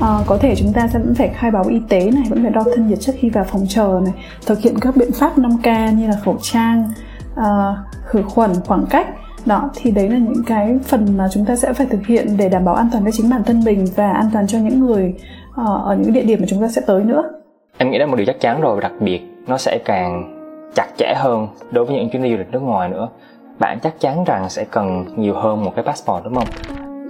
À, 0.00 0.18
có 0.26 0.36
thể 0.36 0.54
chúng 0.56 0.72
ta 0.72 0.88
sẽ 0.92 0.98
vẫn 0.98 1.14
phải 1.14 1.28
khai 1.28 1.50
báo 1.50 1.64
y 1.68 1.80
tế 1.88 2.10
này 2.10 2.24
vẫn 2.28 2.42
phải 2.42 2.50
đo 2.50 2.62
thân 2.64 2.88
nhiệt 2.88 3.00
trước 3.00 3.12
khi 3.18 3.30
vào 3.30 3.44
phòng 3.44 3.66
chờ 3.68 4.00
này 4.04 4.14
thực 4.46 4.60
hiện 4.60 4.74
các 4.80 4.96
biện 4.96 5.12
pháp 5.12 5.38
5K 5.38 5.94
như 5.94 6.06
là 6.06 6.16
khẩu 6.24 6.36
trang 6.42 6.88
à, 7.36 7.76
khử 8.04 8.22
khuẩn 8.22 8.50
khoảng 8.66 8.86
cách. 8.90 9.06
Đó 9.46 9.70
thì 9.74 9.90
đấy 9.90 10.08
là 10.08 10.18
những 10.18 10.44
cái 10.46 10.78
phần 10.84 11.16
mà 11.16 11.28
chúng 11.32 11.44
ta 11.44 11.56
sẽ 11.56 11.72
phải 11.72 11.86
thực 11.86 12.06
hiện 12.06 12.36
để 12.36 12.48
đảm 12.48 12.64
bảo 12.64 12.74
an 12.74 12.88
toàn 12.92 13.04
cho 13.04 13.10
chính 13.10 13.30
bản 13.30 13.44
thân 13.44 13.64
mình 13.64 13.86
và 13.96 14.10
an 14.10 14.30
toàn 14.32 14.46
cho 14.46 14.58
những 14.58 14.80
người 14.80 15.14
uh, 15.50 15.84
ở 15.84 15.96
những 15.98 16.12
địa 16.12 16.22
điểm 16.22 16.38
mà 16.40 16.46
chúng 16.48 16.60
ta 16.60 16.68
sẽ 16.68 16.82
tới 16.86 17.04
nữa. 17.04 17.22
Em 17.78 17.90
nghĩ 17.90 17.98
đó 17.98 18.04
là 18.04 18.10
một 18.10 18.16
điều 18.16 18.26
chắc 18.26 18.40
chắn 18.40 18.60
rồi 18.60 18.80
đặc 18.80 18.92
biệt 19.00 19.20
nó 19.46 19.58
sẽ 19.58 19.78
càng 19.84 20.36
chặt 20.74 20.86
chẽ 20.96 21.14
hơn 21.16 21.48
đối 21.70 21.84
với 21.84 21.96
những 21.96 22.10
chuyến 22.10 22.22
đi 22.22 22.30
du 22.30 22.36
lịch 22.36 22.50
nước 22.52 22.62
ngoài 22.62 22.88
nữa. 22.88 23.08
Bạn 23.58 23.78
chắc 23.82 24.00
chắn 24.00 24.24
rằng 24.24 24.48
sẽ 24.48 24.64
cần 24.70 25.04
nhiều 25.16 25.34
hơn 25.34 25.64
một 25.64 25.72
cái 25.76 25.84
passport 25.84 26.24
đúng 26.24 26.34
không? 26.34 26.48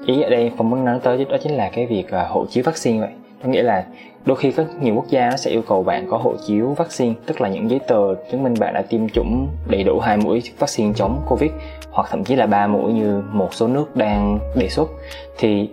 Ý 0.07 0.23
ở 0.23 0.31
đây 0.31 0.53
phong 0.57 0.71
muốn 0.71 0.85
nói 0.85 0.99
tới 1.03 1.27
đó 1.31 1.37
chính 1.43 1.53
là 1.53 1.71
cái 1.73 1.87
việc 1.87 2.11
à, 2.11 2.27
hộ 2.29 2.47
chiếu 2.47 2.65
vaccine 2.67 3.01
vậy. 3.01 3.11
Có 3.43 3.49
nghĩa 3.49 3.63
là 3.63 3.85
đôi 4.25 4.37
khi 4.37 4.53
có 4.53 4.65
nhiều 4.81 4.95
quốc 4.95 5.09
gia 5.09 5.31
nó 5.31 5.37
sẽ 5.37 5.51
yêu 5.51 5.63
cầu 5.69 5.83
bạn 5.83 6.07
có 6.11 6.17
hộ 6.17 6.35
chiếu 6.47 6.75
vaccine 6.77 7.15
tức 7.27 7.41
là 7.41 7.49
những 7.49 7.71
giấy 7.71 7.79
tờ 7.79 8.15
chứng 8.31 8.43
minh 8.43 8.55
bạn 8.61 8.75
đã 8.75 8.83
tiêm 8.83 9.09
chủng 9.09 9.49
đầy 9.67 9.83
đủ 9.83 9.99
hai 9.99 10.17
mũi 10.17 10.43
vaccine 10.59 10.93
chống 10.97 11.23
covid 11.29 11.51
hoặc 11.91 12.09
thậm 12.11 12.25
chí 12.25 12.37
là 12.37 12.47
ba 12.47 12.67
mũi 12.67 12.93
như 12.93 13.23
một 13.33 13.55
số 13.55 13.69
nước 13.69 13.97
đang 13.97 14.39
đề 14.55 14.69
xuất. 14.69 14.91
Thì 15.39 15.71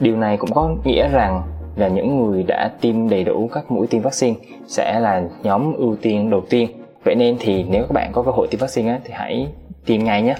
điều 0.00 0.16
này 0.16 0.36
cũng 0.36 0.52
có 0.52 0.70
nghĩa 0.84 1.08
rằng 1.08 1.42
là 1.76 1.88
những 1.88 2.26
người 2.26 2.42
đã 2.42 2.70
tiêm 2.80 3.08
đầy 3.08 3.24
đủ 3.24 3.50
các 3.52 3.70
mũi 3.70 3.86
tiêm 3.86 4.02
vaccine 4.02 4.36
sẽ 4.66 5.00
là 5.00 5.22
nhóm 5.42 5.74
ưu 5.74 5.96
tiên 5.96 6.30
đầu 6.30 6.42
tiên. 6.50 6.70
Vậy 7.04 7.14
nên 7.14 7.36
thì 7.40 7.64
nếu 7.68 7.82
các 7.82 7.92
bạn 7.92 8.10
có 8.12 8.22
cơ 8.22 8.30
hội 8.30 8.48
tiêm 8.50 8.60
vaccine 8.60 8.90
á, 8.90 9.00
thì 9.04 9.10
hãy 9.16 9.46
tiêm 9.86 10.04
ngay 10.04 10.22
nhé. 10.22 10.34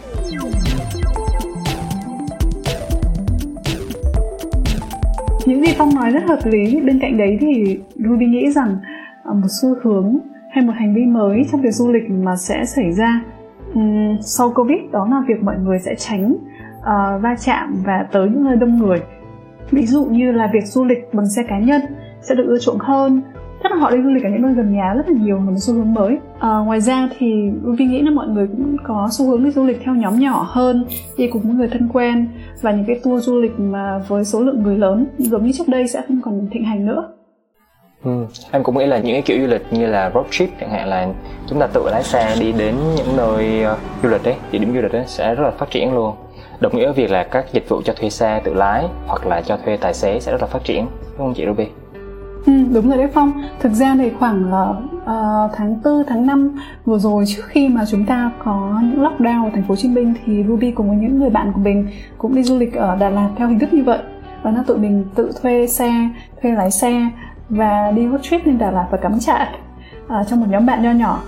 Những 5.50 5.64
gì 5.64 5.74
phong 5.78 5.94
nói 5.94 6.10
rất 6.10 6.22
hợp 6.28 6.38
lý. 6.44 6.80
Bên 6.80 6.98
cạnh 7.00 7.18
đấy 7.18 7.38
thì 7.40 7.80
ruby 7.96 8.26
nghĩ 8.26 8.50
rằng 8.50 8.76
à, 9.24 9.32
một 9.32 9.48
xu 9.62 9.74
hướng 9.82 10.18
hay 10.50 10.64
một 10.64 10.72
hành 10.76 10.94
vi 10.94 11.06
mới 11.06 11.42
trong 11.52 11.60
việc 11.60 11.72
du 11.72 11.92
lịch 11.92 12.10
mà 12.10 12.36
sẽ 12.36 12.64
xảy 12.64 12.92
ra 12.92 13.20
um, 13.74 14.16
sau 14.20 14.52
covid 14.54 14.78
đó 14.92 15.08
là 15.10 15.22
việc 15.28 15.42
mọi 15.42 15.56
người 15.58 15.78
sẽ 15.78 15.94
tránh 15.94 16.32
uh, 16.32 17.22
va 17.22 17.36
chạm 17.44 17.82
và 17.86 18.06
tới 18.12 18.28
những 18.28 18.44
nơi 18.44 18.56
đông 18.56 18.78
người. 18.78 18.98
Ví 19.70 19.86
dụ 19.86 20.04
như 20.04 20.32
là 20.32 20.50
việc 20.52 20.66
du 20.66 20.84
lịch 20.84 21.14
bằng 21.14 21.26
xe 21.36 21.42
cá 21.48 21.58
nhân 21.58 21.80
sẽ 22.22 22.34
được 22.34 22.44
ưa 22.46 22.58
chuộng 22.58 22.78
hơn 22.78 23.22
chắc 23.62 23.72
là 23.72 23.78
họ 23.78 23.90
đi 23.90 23.96
du 24.04 24.10
lịch 24.10 24.24
ở 24.24 24.30
những 24.30 24.42
nơi 24.42 24.54
gần 24.54 24.72
nhà 24.72 24.94
rất 24.96 25.08
là 25.08 25.14
nhiều 25.20 25.36
là 25.36 25.42
một 25.42 25.56
xu 25.58 25.74
hướng 25.74 25.94
mới 25.94 26.18
à, 26.38 26.58
ngoài 26.58 26.80
ra 26.80 27.08
thì 27.18 27.50
Ruby 27.64 27.84
nghĩ 27.84 28.02
là 28.02 28.10
mọi 28.10 28.28
người 28.28 28.46
cũng 28.46 28.76
có 28.84 29.08
xu 29.12 29.30
hướng 29.30 29.44
đi 29.44 29.50
du 29.50 29.64
lịch 29.64 29.80
theo 29.84 29.94
nhóm 29.94 30.18
nhỏ 30.18 30.46
hơn 30.48 30.84
đi 31.16 31.28
cùng 31.32 31.42
với 31.42 31.52
người 31.52 31.68
thân 31.68 31.88
quen 31.92 32.28
và 32.62 32.72
những 32.72 32.84
cái 32.86 33.00
tour 33.04 33.24
du 33.24 33.40
lịch 33.40 33.60
mà 33.60 33.98
với 34.08 34.24
số 34.24 34.40
lượng 34.40 34.62
người 34.62 34.78
lớn 34.78 35.06
giống 35.18 35.46
như 35.46 35.52
trước 35.52 35.68
đây 35.68 35.88
sẽ 35.88 36.02
không 36.08 36.20
còn 36.22 36.48
thịnh 36.50 36.64
hành 36.64 36.86
nữa 36.86 37.08
Ừ. 38.04 38.26
Em 38.50 38.62
cũng 38.62 38.78
nghĩ 38.78 38.86
là 38.86 38.98
những 38.98 39.12
cái 39.12 39.22
kiểu 39.22 39.40
du 39.40 39.46
lịch 39.46 39.62
như 39.70 39.86
là 39.86 40.10
road 40.14 40.26
trip 40.30 40.48
chẳng 40.60 40.70
hạn 40.70 40.88
là 40.88 41.08
chúng 41.46 41.60
ta 41.60 41.66
tự 41.66 41.88
lái 41.90 42.02
xe 42.02 42.36
đi 42.40 42.52
đến 42.52 42.74
những 42.96 43.16
nơi 43.16 43.64
uh, 43.72 43.78
du 44.02 44.08
lịch 44.08 44.22
đấy, 44.22 44.34
địa 44.52 44.58
điểm 44.58 44.74
du 44.74 44.80
lịch 44.80 44.92
đấy 44.92 45.04
sẽ 45.06 45.34
rất 45.34 45.44
là 45.44 45.50
phát 45.50 45.70
triển 45.70 45.94
luôn. 45.94 46.14
Đồng 46.60 46.76
nghĩa 46.76 46.84
với 46.84 46.92
việc 46.92 47.10
là 47.10 47.24
các 47.24 47.44
dịch 47.52 47.68
vụ 47.68 47.82
cho 47.84 47.92
thuê 47.92 48.10
xe 48.10 48.40
tự 48.44 48.54
lái 48.54 48.84
hoặc 49.06 49.26
là 49.26 49.42
cho 49.42 49.56
thuê 49.64 49.76
tài 49.76 49.94
xế 49.94 50.20
sẽ 50.20 50.32
rất 50.32 50.40
là 50.40 50.46
phát 50.46 50.64
triển, 50.64 50.86
đúng 51.02 51.26
không 51.26 51.34
chị 51.34 51.46
Ruby? 51.46 51.66
Ừ, 52.46 52.52
đúng 52.72 52.88
rồi 52.88 52.98
đấy 52.98 53.08
Phong. 53.14 53.42
Thực 53.60 53.72
ra 53.72 53.94
thì 53.98 54.10
khoảng 54.18 54.50
là 54.50 54.68
uh, 54.70 55.50
tháng 55.56 55.82
4, 55.84 56.04
tháng 56.08 56.26
5 56.26 56.58
vừa 56.84 56.98
rồi 56.98 57.24
trước 57.26 57.42
khi 57.46 57.68
mà 57.68 57.84
chúng 57.90 58.06
ta 58.06 58.30
có 58.44 58.80
những 58.82 59.02
lockdown 59.02 59.44
ở 59.44 59.50
thành 59.54 59.62
phố 59.62 59.68
Hồ 59.68 59.76
Chí 59.76 59.88
Minh 59.88 60.14
thì 60.24 60.44
Ruby 60.48 60.70
cùng 60.70 60.88
với 60.88 60.98
những 60.98 61.18
người 61.18 61.30
bạn 61.30 61.52
của 61.52 61.60
mình 61.60 61.88
cũng 62.18 62.34
đi 62.34 62.42
du 62.42 62.58
lịch 62.58 62.74
ở 62.74 62.96
Đà 62.96 63.10
Lạt 63.10 63.28
theo 63.36 63.48
hình 63.48 63.58
thức 63.58 63.72
như 63.72 63.82
vậy. 63.84 63.98
Đó 64.44 64.50
là 64.50 64.62
tụi 64.66 64.78
mình 64.78 65.04
tự 65.14 65.32
thuê 65.42 65.66
xe, 65.66 66.08
thuê 66.42 66.52
lái 66.52 66.70
xe 66.70 67.10
và 67.48 67.92
đi 67.96 68.08
road 68.08 68.22
trip 68.22 68.46
lên 68.46 68.58
Đà 68.58 68.70
Lạt 68.70 68.86
và 68.90 68.98
cắm 68.98 69.20
trại 69.20 69.46
ờ, 70.08 70.20
uh, 70.20 70.26
trong 70.28 70.40
một 70.40 70.46
nhóm 70.50 70.66
bạn 70.66 70.82
nho 70.82 70.90
nhỏ. 70.90 71.22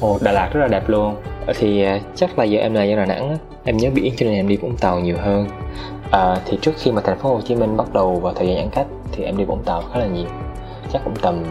Ồ, 0.00 0.18
Đà 0.22 0.32
Lạt 0.32 0.50
rất 0.52 0.60
là 0.60 0.68
đẹp 0.68 0.88
luôn. 0.88 1.14
Thì 1.58 1.86
uh, 1.96 2.02
chắc 2.14 2.38
là 2.38 2.44
giờ 2.44 2.58
em 2.58 2.74
là 2.74 2.84
dân 2.84 2.98
Đà 2.98 3.06
Nẵng, 3.06 3.36
em 3.64 3.76
nhớ 3.76 3.90
biển 3.94 4.14
cho 4.16 4.26
nên 4.26 4.34
em 4.34 4.48
đi 4.48 4.56
Vũng 4.56 4.76
Tàu 4.76 5.00
nhiều 5.00 5.16
hơn. 5.22 5.46
À, 6.10 6.36
thì 6.46 6.58
trước 6.62 6.72
khi 6.78 6.92
mà 6.92 7.02
thành 7.04 7.18
phố 7.18 7.34
Hồ 7.34 7.40
Chí 7.40 7.54
Minh 7.54 7.76
bắt 7.76 7.86
đầu 7.92 8.14
vào 8.14 8.34
thời 8.34 8.46
gian 8.46 8.56
giãn 8.56 8.68
cách 8.70 8.86
thì 9.16 9.24
em 9.24 9.36
đi 9.36 9.44
Vũng 9.44 9.62
Tàu 9.64 9.82
khá 9.92 9.98
là 9.98 10.06
nhiều. 10.06 10.26
Chắc 10.92 11.04
cũng 11.04 11.16
tầm 11.22 11.42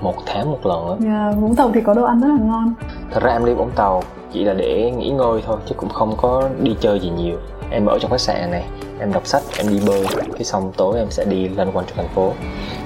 một 0.00 0.14
tháng 0.26 0.50
một 0.50 0.66
lần 0.66 0.88
á. 0.88 0.90
Yeah, 0.90 1.34
dạ, 1.34 1.40
Vũng 1.40 1.56
Tàu 1.56 1.70
thì 1.74 1.80
có 1.80 1.94
đồ 1.94 2.04
ăn 2.04 2.20
rất 2.20 2.28
là 2.28 2.46
ngon. 2.46 2.74
Thật 3.10 3.22
ra 3.22 3.32
em 3.32 3.44
đi 3.44 3.54
Vũng 3.54 3.70
Tàu 3.70 4.02
chỉ 4.32 4.44
là 4.44 4.54
để 4.54 4.92
nghỉ 4.96 5.10
ngơi 5.10 5.42
thôi 5.46 5.56
chứ 5.66 5.74
cũng 5.74 5.88
không 5.88 6.14
có 6.16 6.48
đi 6.62 6.76
chơi 6.80 7.00
gì 7.00 7.10
nhiều. 7.10 7.36
Em 7.70 7.86
ở 7.86 7.98
trong 7.98 8.10
khách 8.10 8.20
sạn 8.20 8.50
này 8.50 8.64
em 9.00 9.12
đọc 9.12 9.26
sách 9.26 9.42
em 9.58 9.68
đi 9.68 9.80
bơi 9.86 10.06
cái 10.32 10.44
xong 10.44 10.72
tối 10.76 10.98
em 10.98 11.10
sẽ 11.10 11.24
đi 11.24 11.48
lên 11.48 11.72
quanh 11.72 11.86
trong 11.86 11.96
thành 11.96 12.14
phố. 12.14 12.32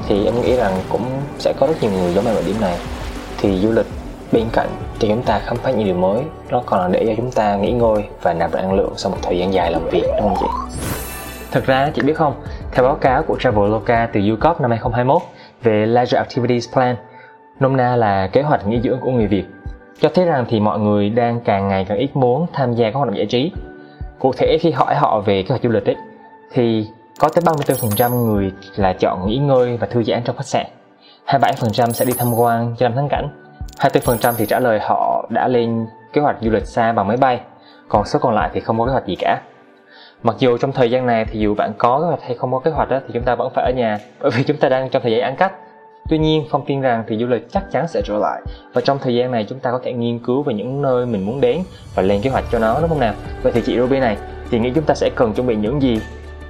Thì 0.09 0.25
em 0.25 0.35
nghĩ 0.43 0.57
rằng 0.57 0.73
cũng 0.89 1.05
sẽ 1.39 1.53
có 1.61 1.67
rất 1.67 1.75
nhiều 1.83 1.91
người 1.91 2.15
giống 2.15 2.27
em 2.27 2.35
ở 2.35 2.43
điểm 2.47 2.57
này. 2.61 2.79
Thì 3.39 3.59
du 3.59 3.73
lịch 3.73 3.87
bên 4.33 4.45
cạnh 4.53 4.69
cho 4.99 5.09
chúng 5.09 5.23
ta 5.23 5.39
khám 5.39 5.57
phá 5.57 5.71
những 5.71 5.85
điều 5.85 5.95
mới 5.95 6.23
nó 6.51 6.63
còn 6.67 6.81
là 6.81 6.89
để 6.89 7.05
cho 7.07 7.13
chúng 7.17 7.31
ta 7.31 7.57
nghỉ 7.57 7.73
ngơi 7.73 8.05
và 8.23 8.33
nạp 8.33 8.55
lại 8.55 8.63
năng 8.63 8.73
lượng 8.73 8.93
sau 8.97 9.13
một 9.13 9.19
thời 9.23 9.39
gian 9.39 9.55
dài 9.55 9.73
làm 9.73 9.89
việc 9.91 10.05
đúng 10.17 10.29
không 10.29 10.37
chị? 10.41 10.47
Thật 11.53 11.65
ra 11.67 11.91
chị 11.95 12.03
biết 12.03 12.17
không, 12.17 12.35
theo 12.75 12.85
báo 12.85 12.95
cáo 12.95 13.23
của 13.23 13.37
Traveloka 13.41 14.09
từ 14.13 14.21
YouGov 14.21 14.61
năm 14.61 14.71
2021 14.71 15.23
về 15.63 15.87
Leisure 15.87 16.19
Activities 16.19 16.73
Plan, 16.73 16.97
nôm 17.61 17.77
na 17.77 17.97
là 17.97 18.27
kế 18.27 18.43
hoạch 18.43 18.67
nghỉ 18.67 18.81
dưỡng 18.81 19.01
của 19.01 19.11
người 19.11 19.27
Việt, 19.27 19.45
cho 20.01 20.09
thấy 20.15 20.25
rằng 20.25 20.45
thì 20.49 20.61
mọi 20.61 20.79
người 20.79 21.11
đang 21.11 21.41
càng 21.41 21.69
ngày 21.69 21.87
càng 21.89 21.99
ít 21.99 22.17
muốn 22.17 22.47
tham 22.53 22.73
gia 22.73 22.91
các 22.91 22.95
hoạt 22.95 23.09
động 23.09 23.17
giải 23.17 23.27
trí. 23.27 23.53
Cụ 24.19 24.33
thể 24.37 24.59
khi 24.61 24.71
hỏi 24.71 24.95
họ 24.95 25.21
về 25.21 25.43
kế 25.43 25.49
hoạch 25.49 25.63
du 25.63 25.69
lịch 25.69 25.87
ấy, 25.87 25.97
thì 26.53 26.87
có 27.21 27.29
tới 27.29 27.43
34% 27.45 28.11
người 28.11 28.53
là 28.77 28.93
chọn 28.93 29.27
nghỉ 29.27 29.37
ngơi 29.39 29.77
và 29.77 29.87
thư 29.87 30.03
giãn 30.03 30.23
trong 30.25 30.37
khách 30.37 30.47
sạn. 30.47 30.67
27% 31.27 31.91
sẽ 31.91 32.05
đi 32.05 32.13
tham 32.19 32.35
quan 32.35 32.75
cho 32.79 32.89
năm 32.89 32.97
thắng 32.97 33.09
cảnh. 33.09 33.29
24% 33.79 34.35
thì 34.37 34.47
trả 34.47 34.59
lời 34.59 34.79
họ 34.83 35.27
đã 35.29 35.49
lên 35.49 35.87
kế 36.13 36.21
hoạch 36.21 36.37
du 36.41 36.51
lịch 36.51 36.67
xa 36.67 36.93
bằng 36.93 37.09
máy 37.09 37.17
bay, 37.17 37.41
còn 37.89 38.05
số 38.05 38.19
còn 38.19 38.35
lại 38.35 38.51
thì 38.55 38.61
không 38.61 38.79
có 38.79 38.87
kế 38.87 38.93
hoạch 38.93 39.07
gì 39.07 39.17
cả 39.19 39.41
mặc 40.25 40.37
dù 40.39 40.59
trong 40.59 40.73
thời 40.73 40.91
gian 40.91 41.07
này 41.07 41.25
thì 41.25 41.39
dù 41.41 41.55
bạn 41.55 41.73
có 41.79 42.01
kế 42.01 42.07
hoạch 42.07 42.23
hay 42.23 42.37
không 42.37 42.53
có 42.53 42.59
kế 42.59 42.71
hoạch 42.71 42.89
đó, 42.89 43.01
thì 43.07 43.11
chúng 43.15 43.23
ta 43.23 43.35
vẫn 43.35 43.53
phải 43.55 43.65
ở 43.65 43.73
nhà 43.77 43.99
bởi 44.21 44.31
vì 44.31 44.43
chúng 44.43 44.57
ta 44.57 44.69
đang 44.69 44.89
trong 44.89 45.03
thời 45.03 45.13
gian 45.13 45.21
giãn 45.21 45.37
cách 45.37 45.53
tuy 46.09 46.19
nhiên 46.19 46.45
phong 46.51 46.65
tin 46.67 46.81
rằng 46.81 47.05
thì 47.09 47.17
du 47.17 47.27
lịch 47.27 47.53
chắc 47.53 47.65
chắn 47.73 47.89
sẽ 47.89 48.03
trở 48.05 48.19
lại. 48.19 48.43
Và 48.73 48.81
trong 48.81 48.99
thời 49.03 49.15
gian 49.15 49.31
này 49.31 49.47
chúng 49.49 49.59
ta 49.59 49.71
có 49.71 49.81
thể 49.85 49.93
nghiên 49.93 50.19
cứu 50.19 50.43
về 50.43 50.55
những 50.55 50.83
nơi 50.83 51.07
mình 51.07 51.27
muốn 51.27 51.41
đến 51.41 51.63
và 51.95 52.03
lên 52.03 52.21
kế 52.23 52.31
hoạch 52.31 52.45
cho 52.53 52.59
nó 52.59 52.81
đúng 52.81 52.89
không 52.89 53.01
nào? 53.01 53.15
Vậy 53.43 53.53
thì 53.53 53.63
chị 53.67 53.79
Ruby 53.79 54.01
này 54.01 54.17
chị 54.51 54.59
nghĩ 54.59 54.71
chúng 54.75 54.85
ta 54.85 54.95
sẽ 54.95 55.11
cần 55.15 55.33
chuẩn 55.33 55.47
bị 55.47 55.57
những 55.57 55.83
gì 55.83 56.01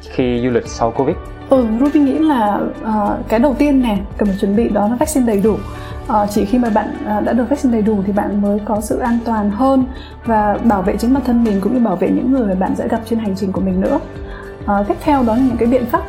khi 0.00 0.40
du 0.44 0.50
lịch 0.50 0.66
sau 0.66 0.90
covid? 0.90 1.16
Ừ 1.50 1.66
Ruby 1.80 2.00
nghĩ 2.00 2.18
là 2.18 2.58
uh, 2.82 3.28
cái 3.28 3.40
đầu 3.40 3.54
tiên 3.58 3.82
nè 3.82 3.96
cần 4.18 4.28
phải 4.28 4.36
chuẩn 4.40 4.56
bị 4.56 4.68
đó 4.68 4.88
là 4.88 4.96
vaccine 5.00 5.26
đầy 5.26 5.40
đủ. 5.44 5.56
Ờ, 6.08 6.26
chỉ 6.30 6.44
khi 6.44 6.58
mà 6.58 6.70
bạn 6.70 6.96
à, 7.06 7.20
đã 7.20 7.32
được 7.32 7.50
vaccine 7.50 7.72
đầy 7.72 7.82
đủ 7.82 8.02
thì 8.06 8.12
bạn 8.12 8.42
mới 8.42 8.58
có 8.64 8.80
sự 8.80 8.98
an 8.98 9.18
toàn 9.24 9.50
hơn 9.50 9.84
và 10.24 10.58
bảo 10.64 10.82
vệ 10.82 10.96
chính 10.96 11.14
bản 11.14 11.22
thân 11.26 11.44
mình 11.44 11.60
cũng 11.60 11.74
như 11.74 11.80
bảo 11.80 11.96
vệ 11.96 12.08
những 12.08 12.32
người 12.32 12.46
mà 12.46 12.54
bạn 12.54 12.74
sẽ 12.76 12.88
gặp 12.88 13.00
trên 13.10 13.18
hành 13.18 13.36
trình 13.36 13.52
của 13.52 13.60
mình 13.60 13.80
nữa. 13.80 14.00
Ờ, 14.66 14.84
tiếp 14.88 14.94
theo 15.00 15.22
đó 15.22 15.34
là 15.34 15.40
những 15.40 15.56
cái 15.56 15.68
biện 15.68 15.86
pháp 15.86 16.02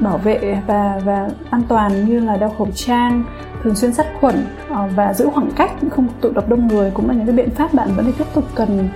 bảo 0.00 0.18
vệ 0.18 0.58
và 0.66 1.00
và 1.04 1.28
an 1.50 1.62
toàn 1.68 2.04
như 2.04 2.20
là 2.20 2.36
đeo 2.36 2.50
khẩu 2.58 2.68
trang 2.74 3.24
thường 3.62 3.74
xuyên 3.74 3.92
sát 3.92 4.06
khuẩn 4.20 4.46
ờ, 4.68 4.88
và 4.94 5.14
giữ 5.14 5.28
khoảng 5.34 5.50
cách 5.56 5.70
không 5.90 6.08
tụ 6.20 6.32
tập 6.34 6.44
đông 6.48 6.68
người 6.68 6.90
cũng 6.90 7.08
là 7.08 7.14
những 7.14 7.26
cái 7.26 7.36
biện 7.36 7.50
pháp 7.50 7.74
bạn 7.74 7.88
vẫn 7.96 8.04
phải 8.04 8.14
tiếp 8.18 8.24
tục 8.34 8.44
cần 8.54 8.88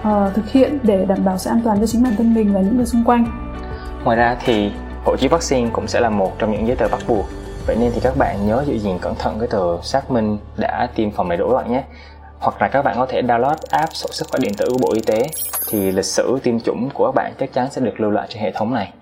uh, 0.00 0.34
thực 0.34 0.50
hiện 0.50 0.78
để 0.82 1.04
đảm 1.08 1.24
bảo 1.24 1.38
sự 1.38 1.50
an 1.50 1.60
toàn 1.64 1.80
cho 1.80 1.86
chính 1.86 2.02
bản 2.02 2.12
thân 2.16 2.34
mình 2.34 2.54
và 2.54 2.60
những 2.60 2.76
người 2.76 2.86
xung 2.86 3.04
quanh. 3.04 3.24
Ngoài 4.04 4.16
ra 4.16 4.36
thì 4.44 4.72
hộ 5.04 5.16
chiếu 5.16 5.30
vaccine 5.30 5.70
cũng 5.72 5.86
sẽ 5.88 6.00
là 6.00 6.10
một 6.10 6.38
trong 6.38 6.52
những 6.52 6.66
giấy 6.66 6.76
tờ 6.76 6.88
bắt 6.88 7.00
buộc 7.08 7.26
Vậy 7.66 7.76
nên 7.80 7.92
thì 7.94 8.00
các 8.02 8.16
bạn 8.16 8.46
nhớ 8.46 8.64
giữ 8.66 8.78
gìn 8.78 8.98
cẩn 9.00 9.14
thận 9.14 9.36
cái 9.38 9.48
tờ 9.48 9.82
xác 9.82 10.10
minh 10.10 10.38
đã 10.56 10.88
tiêm 10.94 11.10
phòng 11.10 11.28
đầy 11.28 11.38
đủ 11.38 11.54
lại 11.54 11.68
nhé. 11.68 11.82
Hoặc 12.38 12.62
là 12.62 12.68
các 12.68 12.82
bạn 12.82 12.96
có 12.98 13.06
thể 13.06 13.22
download 13.22 13.56
app 13.70 13.94
sổ 13.94 14.08
sức 14.12 14.28
khỏe 14.30 14.38
điện 14.42 14.52
tử 14.56 14.66
của 14.70 14.78
Bộ 14.82 14.92
Y 14.94 15.00
tế, 15.00 15.22
thì 15.68 15.92
lịch 15.92 16.04
sử 16.04 16.38
tiêm 16.42 16.60
chủng 16.60 16.90
của 16.94 17.06
các 17.06 17.14
bạn 17.14 17.32
chắc 17.38 17.52
chắn 17.52 17.70
sẽ 17.70 17.80
được 17.80 18.00
lưu 18.00 18.10
lại 18.10 18.26
trên 18.30 18.42
hệ 18.42 18.52
thống 18.52 18.74
này. 18.74 18.92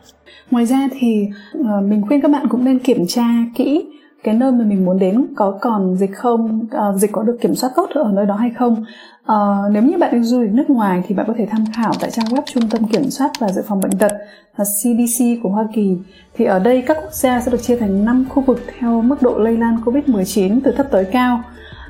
Ngoài 0.51 0.67
ra 0.67 0.89
thì 1.01 1.29
ờ, 1.53 1.81
mình 1.81 2.03
khuyên 2.09 2.21
các 2.21 2.31
bạn 2.31 2.47
cũng 2.49 2.65
nên 2.65 2.79
kiểm 2.79 3.07
tra 3.09 3.25
kỹ 3.55 3.89
cái 4.23 4.35
nơi 4.35 4.53
mà 4.53 4.65
mình 4.65 4.85
muốn 4.85 4.99
đến 4.99 5.27
có 5.37 5.59
còn 5.61 5.97
dịch 5.97 6.11
không 6.15 6.67
uh, 6.91 6.97
dịch 6.97 7.13
có 7.13 7.23
được 7.23 7.39
kiểm 7.41 7.55
soát 7.55 7.71
tốt 7.77 7.91
ở 7.95 8.11
nơi 8.13 8.27
đó 8.27 8.35
hay 8.35 8.51
không? 8.59 8.85
Uh, 9.23 9.73
nếu 9.73 9.83
như 9.83 9.99
bạn 9.99 10.13
đi 10.13 10.23
du 10.23 10.41
lịch 10.41 10.51
nước 10.51 10.71
ngoài 10.71 11.03
thì 11.07 11.15
bạn 11.15 11.27
có 11.27 11.35
thể 11.39 11.47
tham 11.51 11.65
khảo 11.77 11.93
tại 12.01 12.11
trang 12.11 12.27
web 12.27 12.43
trung 12.47 12.69
tâm 12.71 12.89
kiểm 12.89 13.11
soát 13.11 13.31
và 13.39 13.49
dự 13.49 13.63
phòng 13.69 13.81
bệnh 13.81 13.99
tật 13.99 14.13
là 14.57 14.65
CDC 14.65 15.25
của 15.43 15.49
Hoa 15.49 15.65
Kỳ. 15.75 15.97
Thì 16.35 16.45
ở 16.45 16.59
đây 16.59 16.83
các 16.83 16.97
quốc 17.03 17.13
gia 17.13 17.41
sẽ 17.41 17.51
được 17.51 17.63
chia 17.63 17.77
thành 17.77 18.05
5 18.05 18.27
khu 18.29 18.43
vực 18.43 18.61
theo 18.79 19.03
mức 19.03 19.23
độ 19.23 19.39
lây 19.39 19.57
lan 19.57 19.77
COVID-19 19.85 20.61
từ 20.65 20.73
thấp 20.73 20.87
tới 20.91 21.05
cao. 21.05 21.43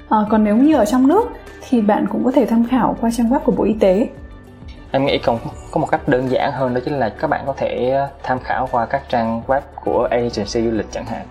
Uh, 0.05 0.29
còn 0.31 0.45
nếu 0.45 0.57
như 0.57 0.77
ở 0.77 0.85
trong 0.85 1.09
nước 1.09 1.25
thì 1.68 1.81
bạn 1.81 2.07
cũng 2.11 2.25
có 2.25 2.33
thể 2.33 2.47
tham 2.47 2.64
khảo 2.64 2.97
qua 3.01 3.11
trang 3.11 3.31
web 3.31 3.38
của 3.38 3.53
Bộ 3.53 3.64
Y 3.64 3.75
tế. 3.75 4.09
Em 4.90 5.07
nghĩ 5.07 5.18
còn 5.18 5.38
có 5.71 5.81
một 5.81 5.87
cách 5.90 6.09
đơn 6.09 6.31
giản 6.31 6.53
hơn 6.53 6.75
đó 6.75 6.81
chính 6.85 6.95
là 6.95 7.09
các 7.09 7.31
bạn 7.31 7.42
có 7.47 7.55
thể 7.57 7.99
tham 8.23 8.38
khảo 8.45 8.68
qua 8.73 8.87
các 8.87 9.03
trang 9.09 9.42
web 9.47 9.61
của 9.85 10.09
agency 10.11 10.64
du 10.64 10.71
lịch 10.71 10.87
chẳng 10.92 11.05
hạn 11.05 11.27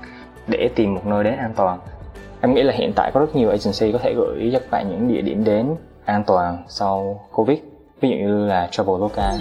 để 0.51 0.69
tìm 0.75 0.93
một 0.93 1.05
nơi 1.05 1.23
đến 1.23 1.37
an 1.37 1.53
toàn. 1.55 1.79
Em 2.41 2.53
nghĩ 2.53 2.63
là 2.63 2.73
hiện 2.73 2.93
tại 2.95 3.11
có 3.13 3.19
rất 3.19 3.35
nhiều 3.35 3.49
agency 3.49 3.91
có 3.91 3.99
thể 4.03 4.13
gửi 4.13 4.49
cho 4.53 4.59
các 4.59 4.71
bạn 4.71 4.89
những 4.89 5.07
địa 5.07 5.21
điểm 5.21 5.43
đến 5.43 5.75
an 6.05 6.23
toàn 6.27 6.63
sau 6.67 7.19
covid 7.33 7.59
ví 8.01 8.09
dụ 8.09 8.15
như 8.15 8.45
là 8.45 8.67
traveloka 8.71 9.33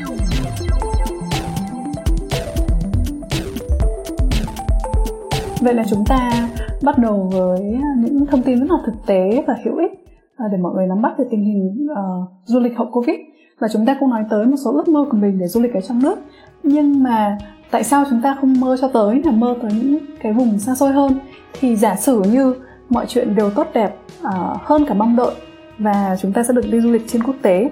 vậy 5.61 5.75
là 5.75 5.85
chúng 5.91 6.05
ta 6.05 6.49
bắt 6.83 6.99
đầu 6.99 7.31
với 7.33 7.79
những 7.99 8.27
thông 8.27 8.43
tin 8.43 8.61
rất 8.61 8.71
là 8.71 8.79
thực 8.87 9.07
tế 9.07 9.45
và 9.47 9.55
hữu 9.65 9.77
ích 9.77 9.93
à, 10.37 10.47
để 10.53 10.59
mọi 10.59 10.73
người 10.75 10.87
nắm 10.87 11.03
bắt 11.03 11.13
về 11.19 11.25
tình 11.31 11.45
hình 11.45 11.87
uh, 11.93 12.29
du 12.45 12.61
lịch 12.61 12.77
hậu 12.77 12.87
covid. 12.93 13.17
Và 13.61 13.69
chúng 13.73 13.87
ta 13.87 13.97
cũng 14.01 14.11
nói 14.11 14.25
tới 14.31 14.47
một 14.47 14.57
số 14.65 14.73
ước 14.73 14.89
mơ 14.89 15.05
của 15.11 15.17
mình 15.17 15.39
để 15.39 15.47
du 15.47 15.61
lịch 15.61 15.75
ở 15.75 15.81
trong 15.81 16.03
nước. 16.03 16.19
Nhưng 16.63 17.03
mà 17.03 17.39
tại 17.71 17.85
sao 17.85 18.05
chúng 18.11 18.23
ta 18.23 18.37
không 18.41 18.61
mơ 18.61 18.77
cho 18.81 18.89
tới 18.89 19.23
là 19.25 19.31
mơ 19.31 19.55
tới 19.63 19.71
những 19.73 19.99
cái 20.23 20.33
vùng 20.33 20.59
xa 20.59 20.75
xôi 20.75 20.93
hơn? 20.93 21.19
Thì 21.61 21.77
giả 21.77 21.97
sử 21.97 22.23
như 22.23 22.55
mọi 22.89 23.07
chuyện 23.09 23.35
đều 23.35 23.51
tốt 23.51 23.67
đẹp 23.75 23.97
uh, 24.23 24.33
hơn 24.63 24.87
cả 24.87 24.95
mong 24.95 25.17
đợi 25.17 25.35
và 25.79 26.17
chúng 26.21 26.33
ta 26.33 26.43
sẽ 26.43 26.53
được 26.53 26.71
đi 26.71 26.81
du 26.81 26.91
lịch 26.91 27.03
trên 27.09 27.23
quốc 27.23 27.37
tế 27.43 27.71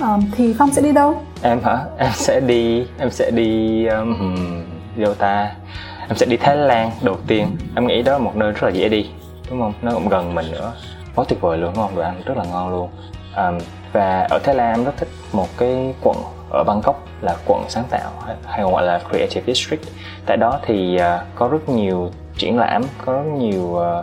um, 0.00 0.20
thì 0.32 0.54
phong 0.58 0.70
sẽ 0.70 0.82
đi 0.82 0.92
đâu? 0.92 1.20
Em 1.42 1.60
hả? 1.64 1.84
Em 1.98 2.10
sẽ 2.14 2.40
đi 2.40 2.86
em 2.98 3.10
sẽ 3.10 3.30
đi 3.30 3.86
um, 3.86 4.16
đâu 4.96 5.14
ta. 5.14 5.54
Em 6.08 6.16
sẽ 6.16 6.26
đi 6.26 6.36
thái 6.36 6.56
lan 6.56 6.90
đầu 7.02 7.16
tiên. 7.26 7.56
Em 7.74 7.86
nghĩ 7.86 8.02
đó 8.02 8.12
là 8.12 8.18
một 8.18 8.36
nơi 8.36 8.52
rất 8.52 8.62
là 8.62 8.70
dễ 8.70 8.88
đi 8.88 9.10
đúng 9.50 9.60
không? 9.60 9.72
Nó 9.82 9.92
cũng 9.92 10.08
gần 10.08 10.34
mình 10.34 10.46
nữa. 10.52 10.72
Quá 11.14 11.24
tuyệt 11.28 11.40
vời 11.40 11.58
luôn 11.58 11.72
đúng 11.74 11.82
không? 11.82 11.96
Đồ 11.96 12.02
ăn 12.02 12.22
rất 12.24 12.36
là 12.36 12.44
ngon 12.44 12.70
luôn. 12.70 12.88
Um, 13.36 13.58
và 13.92 14.26
ở 14.30 14.38
thái 14.38 14.54
lan 14.54 14.74
em 14.74 14.84
rất 14.84 14.96
thích 14.96 15.08
một 15.32 15.48
cái 15.58 15.94
quận 16.02 16.16
ở 16.54 16.64
bangkok 16.64 17.04
là 17.20 17.36
quận 17.46 17.64
sáng 17.68 17.84
tạo 17.90 18.10
hay 18.44 18.62
còn 18.62 18.72
gọi 18.72 18.82
là 18.82 19.00
creative 19.10 19.54
district. 19.54 19.82
Tại 20.26 20.36
đó 20.36 20.58
thì 20.62 20.96
à, 20.96 21.24
có 21.34 21.48
rất 21.48 21.68
nhiều 21.68 22.10
triển 22.38 22.58
lãm, 22.58 22.82
có 23.04 23.12
rất 23.12 23.30
nhiều 23.38 23.78
à, 23.82 24.02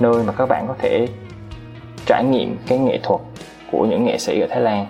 nơi 0.00 0.22
mà 0.22 0.32
các 0.32 0.48
bạn 0.48 0.68
có 0.68 0.74
thể 0.78 1.08
trải 2.06 2.24
nghiệm 2.24 2.56
cái 2.66 2.78
nghệ 2.78 2.98
thuật 3.02 3.20
của 3.72 3.86
những 3.86 4.04
nghệ 4.04 4.18
sĩ 4.18 4.40
ở 4.40 4.46
Thái 4.50 4.60
Lan. 4.60 4.86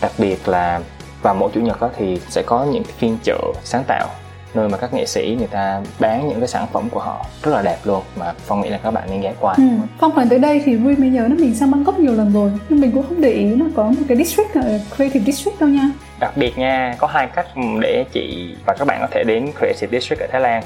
Đặc 0.00 0.12
biệt 0.18 0.48
là 0.48 0.80
vào 1.22 1.34
mỗi 1.34 1.50
chủ 1.54 1.60
nhật 1.60 1.80
đó 1.80 1.90
thì 1.96 2.20
sẽ 2.28 2.42
có 2.46 2.64
những 2.64 2.84
phiên 2.84 3.18
chợ 3.22 3.38
sáng 3.62 3.84
tạo 3.86 4.08
nơi 4.56 4.68
mà 4.68 4.78
các 4.78 4.94
nghệ 4.94 5.06
sĩ 5.06 5.36
người 5.38 5.46
ta 5.46 5.80
bán 5.98 6.28
những 6.28 6.40
cái 6.40 6.48
sản 6.48 6.66
phẩm 6.72 6.88
của 6.90 7.00
họ 7.00 7.26
rất 7.42 7.52
là 7.52 7.62
đẹp 7.62 7.76
luôn. 7.84 8.02
Mà 8.16 8.32
phong 8.46 8.60
nghĩ 8.60 8.68
là 8.68 8.78
các 8.82 8.90
bạn 8.90 9.08
nên 9.10 9.20
ghé 9.20 9.32
qua. 9.40 9.54
Ừ. 9.56 9.64
phong 9.98 10.12
còn 10.16 10.28
tới 10.28 10.38
đây 10.38 10.62
thì 10.64 10.76
vui 10.76 10.96
mới 10.96 11.08
nhớ 11.08 11.22
là 11.22 11.34
mình 11.38 11.54
sang 11.54 11.70
bangkok 11.70 11.98
nhiều 11.98 12.12
lần 12.12 12.32
rồi. 12.32 12.52
Nhưng 12.68 12.80
mình 12.80 12.92
cũng 12.92 13.02
không 13.08 13.20
để 13.20 13.30
ý 13.30 13.44
nó 13.44 13.66
có 13.76 13.84
một 13.84 14.02
cái 14.08 14.16
district 14.16 14.56
là 14.56 14.78
creative 14.96 15.24
district 15.24 15.60
đâu 15.60 15.68
nha. 15.68 15.90
Đặc 16.20 16.36
biệt 16.36 16.58
nha 16.58 16.96
có 16.98 17.06
hai 17.06 17.26
cách 17.26 17.46
để 17.80 18.04
chị 18.12 18.56
và 18.66 18.74
các 18.78 18.86
bạn 18.88 18.98
có 19.00 19.08
thể 19.10 19.24
đến 19.24 19.50
creative 19.58 19.98
district 19.98 20.20
ở 20.20 20.26
thái 20.32 20.40
lan. 20.40 20.62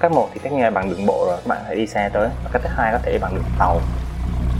Cách 0.00 0.12
một 0.12 0.28
thì 0.34 0.40
tất 0.44 0.52
nhiên 0.52 0.62
là 0.62 0.70
bằng 0.70 0.90
đường 0.90 1.06
bộ 1.06 1.24
rồi 1.26 1.36
các 1.36 1.46
bạn 1.46 1.58
phải 1.66 1.76
đi 1.76 1.86
xe 1.86 2.08
tới. 2.12 2.28
Và 2.44 2.50
cách 2.52 2.62
thứ 2.64 2.68
hai 2.76 2.92
có 2.92 2.98
thể 3.02 3.18
bằng 3.18 3.34
đường 3.34 3.44
tàu 3.58 3.80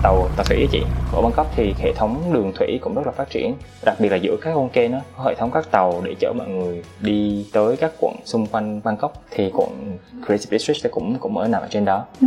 tàu 0.06 0.28
tàu 0.36 0.44
thủy 0.44 0.68
chị 0.70 0.82
ở 1.12 1.22
Bangkok 1.22 1.46
thì 1.56 1.74
hệ 1.78 1.92
thống 1.92 2.22
đường 2.32 2.52
thủy 2.54 2.78
cũng 2.82 2.94
rất 2.94 3.06
là 3.06 3.12
phát 3.12 3.30
triển 3.30 3.54
đặc 3.84 3.96
biệt 4.00 4.08
là 4.08 4.16
giữa 4.16 4.36
các 4.42 4.52
con 4.54 4.68
kênh 4.68 4.92
nó 4.92 4.98
có 5.16 5.24
hệ 5.24 5.34
thống 5.34 5.50
các 5.50 5.70
tàu 5.70 6.00
để 6.04 6.14
chở 6.20 6.32
mọi 6.32 6.48
người 6.48 6.82
đi 7.00 7.46
tới 7.52 7.76
các 7.76 7.92
quận 8.00 8.14
xung 8.24 8.46
quanh 8.46 8.80
Bangkok 8.84 9.12
thì 9.30 9.50
quận 9.54 9.98
Creative 10.26 10.58
District 10.58 10.94
cũng 10.94 11.16
cũng 11.20 11.38
ở 11.38 11.48
nằm 11.48 11.62
ở 11.62 11.68
trên 11.70 11.84
đó 11.84 12.04
ừ. 12.20 12.26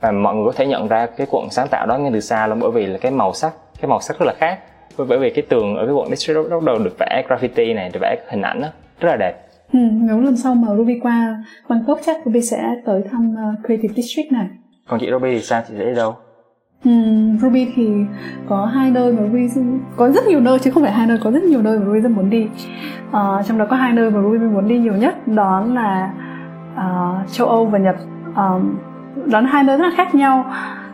và 0.00 0.12
mọi 0.12 0.34
người 0.34 0.44
có 0.46 0.52
thể 0.56 0.66
nhận 0.66 0.88
ra 0.88 1.06
cái 1.06 1.26
quận 1.30 1.50
sáng 1.50 1.68
tạo 1.70 1.86
đó 1.86 1.98
ngay 1.98 2.10
từ 2.12 2.20
xa 2.20 2.46
luôn 2.46 2.58
bởi 2.60 2.70
vì 2.70 2.86
là 2.86 2.98
cái 2.98 3.12
màu 3.12 3.32
sắc 3.32 3.52
cái 3.80 3.88
màu 3.88 4.00
sắc 4.00 4.18
rất 4.18 4.26
là 4.26 4.34
khác 4.38 4.58
bởi 4.96 5.18
vì 5.18 5.30
cái 5.30 5.44
tường 5.48 5.76
ở 5.76 5.86
cái 5.86 5.94
quận 5.94 6.10
District 6.10 6.50
bắt 6.50 6.62
đầu 6.62 6.78
được 6.78 6.96
vẽ 6.98 7.24
graffiti 7.28 7.74
này 7.74 7.90
được 7.92 8.00
vẽ 8.02 8.16
hình 8.28 8.42
ảnh 8.42 8.60
đó, 8.60 8.68
rất 9.00 9.08
là 9.08 9.16
đẹp 9.16 9.44
Ừ, 9.72 9.78
nếu 9.92 10.20
lần 10.20 10.36
sau 10.36 10.54
mà 10.54 10.68
Ruby 10.76 11.00
qua 11.02 11.44
Bangkok 11.68 12.00
chắc 12.06 12.16
Ruby 12.24 12.42
sẽ 12.42 12.62
tới 12.86 13.02
thăm 13.10 13.34
uh, 13.34 13.66
Creative 13.66 13.94
District 13.94 14.32
này. 14.32 14.46
Còn 14.88 15.00
chị 15.00 15.06
Ruby 15.10 15.30
thì 15.30 15.40
sao? 15.40 15.62
Chị 15.68 15.74
sẽ 15.78 15.84
đi 15.84 15.94
đâu? 15.94 16.14
Um, 16.84 17.38
Ruby 17.38 17.72
thì 17.74 18.04
có 18.48 18.66
hai 18.66 18.90
nơi 18.90 19.12
mà 19.12 19.22
Ruby 19.22 19.48
có 19.96 20.10
rất 20.10 20.26
nhiều 20.26 20.40
nơi 20.40 20.58
chứ 20.58 20.70
không 20.70 20.82
phải 20.82 20.92
hai 20.92 21.06
nơi 21.06 21.18
có 21.24 21.30
rất 21.30 21.42
nhiều 21.42 21.62
nơi 21.62 21.78
mà 21.78 21.84
Ruby 21.84 22.00
rất 22.00 22.10
muốn 22.10 22.30
đi. 22.30 22.48
Uh, 23.08 23.46
trong 23.46 23.58
đó 23.58 23.66
có 23.70 23.76
hai 23.76 23.92
nơi 23.92 24.10
mà 24.10 24.22
Ruby 24.22 24.38
muốn 24.38 24.68
đi 24.68 24.78
nhiều 24.78 24.92
nhất 24.92 25.28
đó 25.28 25.64
là 25.66 26.12
uh, 26.74 27.32
châu 27.32 27.46
Âu 27.46 27.66
và 27.66 27.78
Nhật. 27.78 27.96
Um, 28.36 28.76
đó 29.26 29.40
là 29.40 29.48
hai 29.48 29.64
nơi 29.64 29.76
rất 29.76 29.84
là 29.84 29.92
khác 29.96 30.14
nhau. 30.14 30.44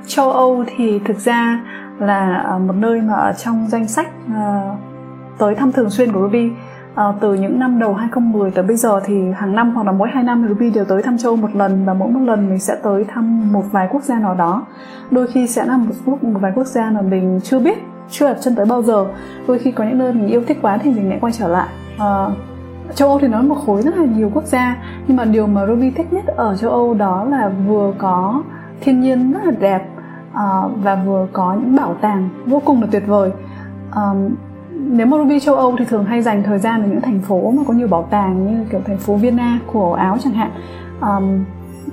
Châu 0.07 0.33
Âu 0.33 0.65
thì 0.77 0.99
thực 1.05 1.19
ra 1.19 1.61
là 1.99 2.45
một 2.67 2.75
nơi 2.77 3.01
mà 3.01 3.15
ở 3.15 3.33
trong 3.33 3.67
danh 3.69 3.89
sách 3.89 4.09
uh, 4.27 4.79
tới 5.39 5.55
thăm 5.55 5.73
thường 5.73 5.91
xuyên 5.91 6.13
của 6.13 6.21
Ruby. 6.21 6.51
À, 6.95 7.05
từ 7.21 7.35
những 7.35 7.59
năm 7.59 7.79
đầu 7.79 7.95
2010 7.95 8.51
tới 8.51 8.65
bây 8.65 8.77
giờ 8.77 9.01
thì 9.05 9.31
hàng 9.37 9.55
năm 9.55 9.75
hoặc 9.75 9.87
là 9.87 9.93
mỗi 9.93 10.09
hai 10.13 10.23
năm 10.23 10.47
Ruby 10.49 10.71
đều 10.71 10.85
tới 10.85 11.03
thăm 11.03 11.19
châu 11.19 11.37
một 11.37 11.57
lần 11.57 11.85
và 11.85 11.95
mỗi 11.95 12.09
một 12.09 12.21
lần 12.21 12.49
mình 12.49 12.59
sẽ 12.59 12.77
tới 12.83 13.05
thăm 13.05 13.53
một 13.53 13.63
vài 13.71 13.89
quốc 13.91 14.03
gia 14.03 14.19
nào 14.19 14.35
đó. 14.35 14.67
Đôi 15.11 15.27
khi 15.27 15.47
sẽ 15.47 15.65
là 15.65 15.77
một 15.77 15.95
quốc 16.07 16.25
một 16.25 16.39
vài 16.43 16.53
quốc 16.55 16.67
gia 16.67 16.91
mà 16.91 17.01
mình 17.03 17.41
chưa 17.43 17.59
biết 17.59 17.79
chưa 18.11 18.27
đặt 18.27 18.37
chân 18.41 18.55
tới 18.55 18.67
bao 18.67 18.83
giờ. 18.83 19.07
Đôi 19.49 19.59
khi 19.59 19.73
có 19.73 19.85
những 19.85 19.99
nơi 19.99 20.13
mình 20.13 20.29
yêu 20.29 20.43
thích 20.47 20.59
quá 20.63 20.79
thì 20.83 20.91
mình 20.91 21.09
lại 21.09 21.19
quay 21.21 21.33
trở 21.33 21.49
lại. 21.49 21.69
À, 21.99 22.27
châu 22.95 23.09
Âu 23.09 23.19
thì 23.19 23.29
nó 23.29 23.43
một 23.43 23.57
khối 23.67 23.83
rất 23.83 23.97
là 23.97 24.05
nhiều 24.05 24.31
quốc 24.35 24.45
gia 24.45 24.77
nhưng 25.07 25.17
mà 25.17 25.25
điều 25.25 25.47
mà 25.47 25.67
Ruby 25.67 25.91
thích 25.91 26.13
nhất 26.13 26.27
ở 26.27 26.57
châu 26.57 26.71
Âu 26.71 26.95
đó 26.95 27.25
là 27.25 27.51
vừa 27.67 27.93
có 27.99 28.43
thiên 28.81 29.01
nhiên 29.01 29.33
rất 29.33 29.45
là 29.45 29.53
đẹp 29.61 29.89
uh, 30.33 30.73
và 30.83 31.03
vừa 31.07 31.27
có 31.33 31.55
những 31.55 31.77
bảo 31.77 31.95
tàng 32.01 32.29
vô 32.47 32.63
cùng 32.65 32.81
là 32.81 32.89
tuyệt 32.91 33.03
vời. 33.07 33.31
Um, 33.95 34.35
nếu 34.75 35.07
mà 35.07 35.17
Ruby 35.17 35.41
châu 35.41 35.55
Âu 35.55 35.77
thì 35.79 35.85
thường 35.85 36.05
hay 36.05 36.23
dành 36.23 36.43
thời 36.43 36.59
gian 36.59 36.83
ở 36.83 36.89
những 36.89 37.01
thành 37.01 37.19
phố 37.19 37.51
mà 37.51 37.63
có 37.67 37.75
nhiều 37.75 37.89
bảo 37.89 38.03
tàng 38.03 38.47
như 38.47 38.65
kiểu 38.71 38.81
thành 38.87 38.99
phố 38.99 39.17
Vienna 39.17 39.59
của 39.67 39.95
Áo 39.95 40.17
chẳng 40.21 40.33
hạn. 40.33 40.51
Um, 41.01 41.45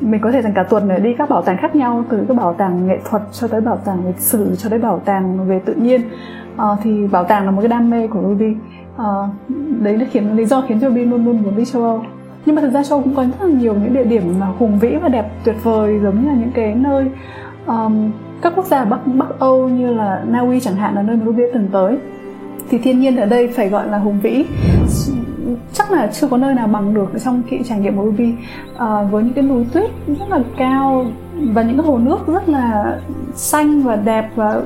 mình 0.02 0.22
có 0.22 0.32
thể 0.32 0.42
dành 0.42 0.54
cả 0.54 0.64
tuần 0.64 0.90
để 0.90 1.00
đi 1.00 1.14
các 1.18 1.30
bảo 1.30 1.42
tàng 1.42 1.58
khác 1.58 1.76
nhau 1.76 2.04
từ 2.10 2.26
các 2.28 2.38
bảo 2.38 2.54
tàng 2.54 2.88
nghệ 2.88 3.00
thuật 3.10 3.22
cho 3.32 3.48
tới 3.48 3.62
bảo 3.62 3.78
tàng 3.78 4.08
lịch 4.08 4.20
sử 4.20 4.56
cho 4.56 4.70
tới 4.70 4.80
bảo 4.80 5.00
tàng 5.00 5.48
về 5.48 5.60
tự 5.66 5.74
nhiên. 5.74 6.02
Uh, 6.54 6.80
thì 6.84 7.08
bảo 7.08 7.24
tàng 7.24 7.46
là 7.46 7.52
một 7.52 7.62
cái 7.62 7.70
đam 7.70 7.90
mê 7.90 8.08
của 8.08 8.22
Ruby. 8.22 8.56
Uh, 8.96 9.30
đấy 9.82 9.98
là 9.98 10.06
khiến 10.12 10.36
lý 10.36 10.46
do 10.46 10.62
khiến 10.62 10.80
cho 10.80 10.90
Ruby 10.90 11.06
luôn 11.06 11.26
luôn 11.26 11.44
muốn 11.44 11.58
đi 11.58 11.66
châu 11.66 11.84
Âu. 11.84 12.04
Nhưng 12.46 12.56
mà 12.56 12.62
thực 12.62 12.74
ra 12.74 12.84
châu 12.84 12.98
Âu 12.98 13.04
cũng 13.04 13.16
có 13.16 13.24
rất 13.24 13.48
là 13.48 13.60
nhiều 13.60 13.74
những 13.74 13.94
địa 13.94 14.04
điểm 14.04 14.24
mà 14.40 14.48
hùng 14.60 14.80
vĩ 14.80 14.96
và 14.96 15.10
đẹp 15.10 15.32
tuyệt 15.44 15.56
vời 15.64 16.00
giống 16.04 16.22
như 16.22 16.28
là 16.28 16.34
những 16.34 16.52
cái 16.52 16.76
nơi 16.76 17.12
um, 17.66 18.12
các 18.42 18.54
quốc 18.56 18.66
gia 18.66 18.86
Bắc 18.86 19.00
Bắc 19.08 19.40
Âu 19.40 19.70
như 19.70 19.94
là 19.94 20.24
Na 20.28 20.40
Uy 20.40 20.60
chẳng 20.60 20.76
hạn 20.76 20.96
là 20.96 21.02
nơi 21.02 21.16
mà 21.16 21.26
Ruby 21.26 21.44
từng 21.54 21.68
tới 21.72 21.98
thì 22.70 22.78
thiên 22.78 23.00
nhiên 23.00 23.18
ở 23.18 23.26
đây 23.26 23.48
phải 23.48 23.70
gọi 23.70 23.88
là 23.88 23.98
hùng 23.98 24.20
vĩ. 24.22 24.46
Chắc 25.74 25.92
là 25.92 26.08
chưa 26.08 26.28
có 26.28 26.38
nơi 26.38 26.56
nào 26.56 26.68
bằng 26.68 26.94
được 26.94 27.10
trong 27.26 27.42
cái 27.50 27.60
trải 27.66 27.80
nghiệm 27.80 27.98
của 27.98 28.04
Ruby. 28.04 28.34
À, 28.78 29.04
với 29.12 29.24
những 29.24 29.34
cái 29.34 29.44
núi 29.44 29.66
tuyết 29.74 29.92
rất 30.08 30.30
là 30.30 30.40
cao 30.58 31.06
và 31.54 31.62
những 31.62 31.78
cái 31.78 31.86
hồ 31.86 31.98
nước 31.98 32.28
rất 32.28 32.50
là 32.50 33.00
xanh 33.36 33.82
và 33.82 33.96
đẹp 33.96 34.30
và 34.36 34.62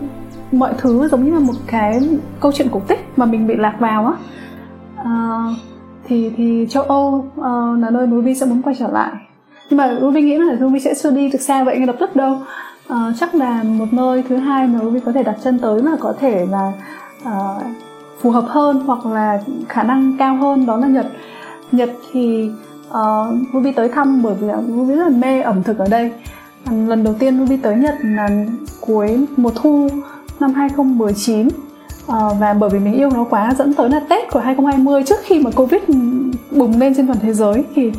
mọi 0.51 0.73
thứ 0.77 1.07
giống 1.07 1.25
như 1.25 1.31
là 1.33 1.39
một 1.39 1.53
cái 1.67 1.99
câu 2.39 2.51
chuyện 2.51 2.67
cổ 2.71 2.79
tích 2.79 2.99
mà 3.17 3.25
mình 3.25 3.47
bị 3.47 3.55
lạc 3.55 3.75
vào 3.79 4.05
á. 4.05 4.13
À, 4.95 5.43
thì 6.07 6.31
thì 6.37 6.67
châu 6.69 6.83
Âu 6.83 7.25
uh, 7.39 7.45
là 7.79 7.89
nơi 7.89 8.07
Ruby 8.11 8.35
sẽ 8.35 8.45
muốn 8.45 8.61
quay 8.61 8.75
trở 8.79 8.87
lại. 8.87 9.11
Nhưng 9.69 9.77
mà 9.77 9.97
Ruby 10.01 10.21
nghĩ 10.21 10.37
là 10.37 10.55
Ruby 10.59 10.79
sẽ 10.79 10.93
chưa 11.03 11.11
đi 11.11 11.29
được 11.29 11.41
xa 11.41 11.63
vậy 11.63 11.77
ngay 11.77 11.87
lập 11.87 11.95
tức 11.99 12.15
đâu. 12.15 12.37
Uh, 12.93 12.97
chắc 13.19 13.35
là 13.35 13.63
một 13.63 13.85
nơi 13.91 14.23
thứ 14.29 14.35
hai 14.35 14.67
mà 14.67 14.79
Ruby 14.79 14.99
có 14.99 15.11
thể 15.11 15.23
đặt 15.23 15.35
chân 15.43 15.59
tới 15.59 15.81
là 15.81 15.91
có 15.99 16.13
thể 16.19 16.45
là 16.49 16.73
uh, 17.27 17.63
phù 18.21 18.31
hợp 18.31 18.45
hơn 18.47 18.83
hoặc 18.85 19.05
là 19.05 19.41
khả 19.69 19.83
năng 19.83 20.17
cao 20.19 20.35
hơn. 20.35 20.65
Đó 20.65 20.77
là 20.77 20.87
Nhật. 20.87 21.07
Nhật 21.71 21.89
thì 22.11 22.51
uh, 22.89 23.53
Ruby 23.53 23.71
tới 23.71 23.89
thăm 23.89 24.21
bởi 24.23 24.35
vì 24.35 24.47
Ruby 24.67 24.95
rất 24.95 25.03
là 25.03 25.17
mê 25.17 25.41
ẩm 25.41 25.63
thực 25.63 25.77
ở 25.77 25.87
đây. 25.89 26.11
Lần 26.71 27.03
đầu 27.03 27.13
tiên 27.19 27.39
Ruby 27.39 27.57
tới 27.57 27.75
Nhật 27.75 27.95
là 28.01 28.29
cuối 28.81 29.27
mùa 29.37 29.51
thu 29.55 29.89
năm 30.39 30.53
2019 30.53 31.47
À, 32.07 32.17
ờ, 32.17 32.35
và 32.39 32.53
bởi 32.53 32.69
vì 32.69 32.79
mình 32.79 32.93
yêu 32.93 33.09
nó 33.09 33.25
quá 33.29 33.53
dẫn 33.57 33.73
tới 33.73 33.89
là 33.89 33.99
Tết 34.09 34.31
của 34.31 34.39
2020 34.39 35.03
trước 35.03 35.19
khi 35.23 35.39
mà 35.39 35.51
Covid 35.51 35.81
bùng 36.51 36.79
lên 36.79 36.95
trên 36.95 37.07
toàn 37.07 37.19
thế 37.21 37.33
giới 37.33 37.63
thì 37.75 37.91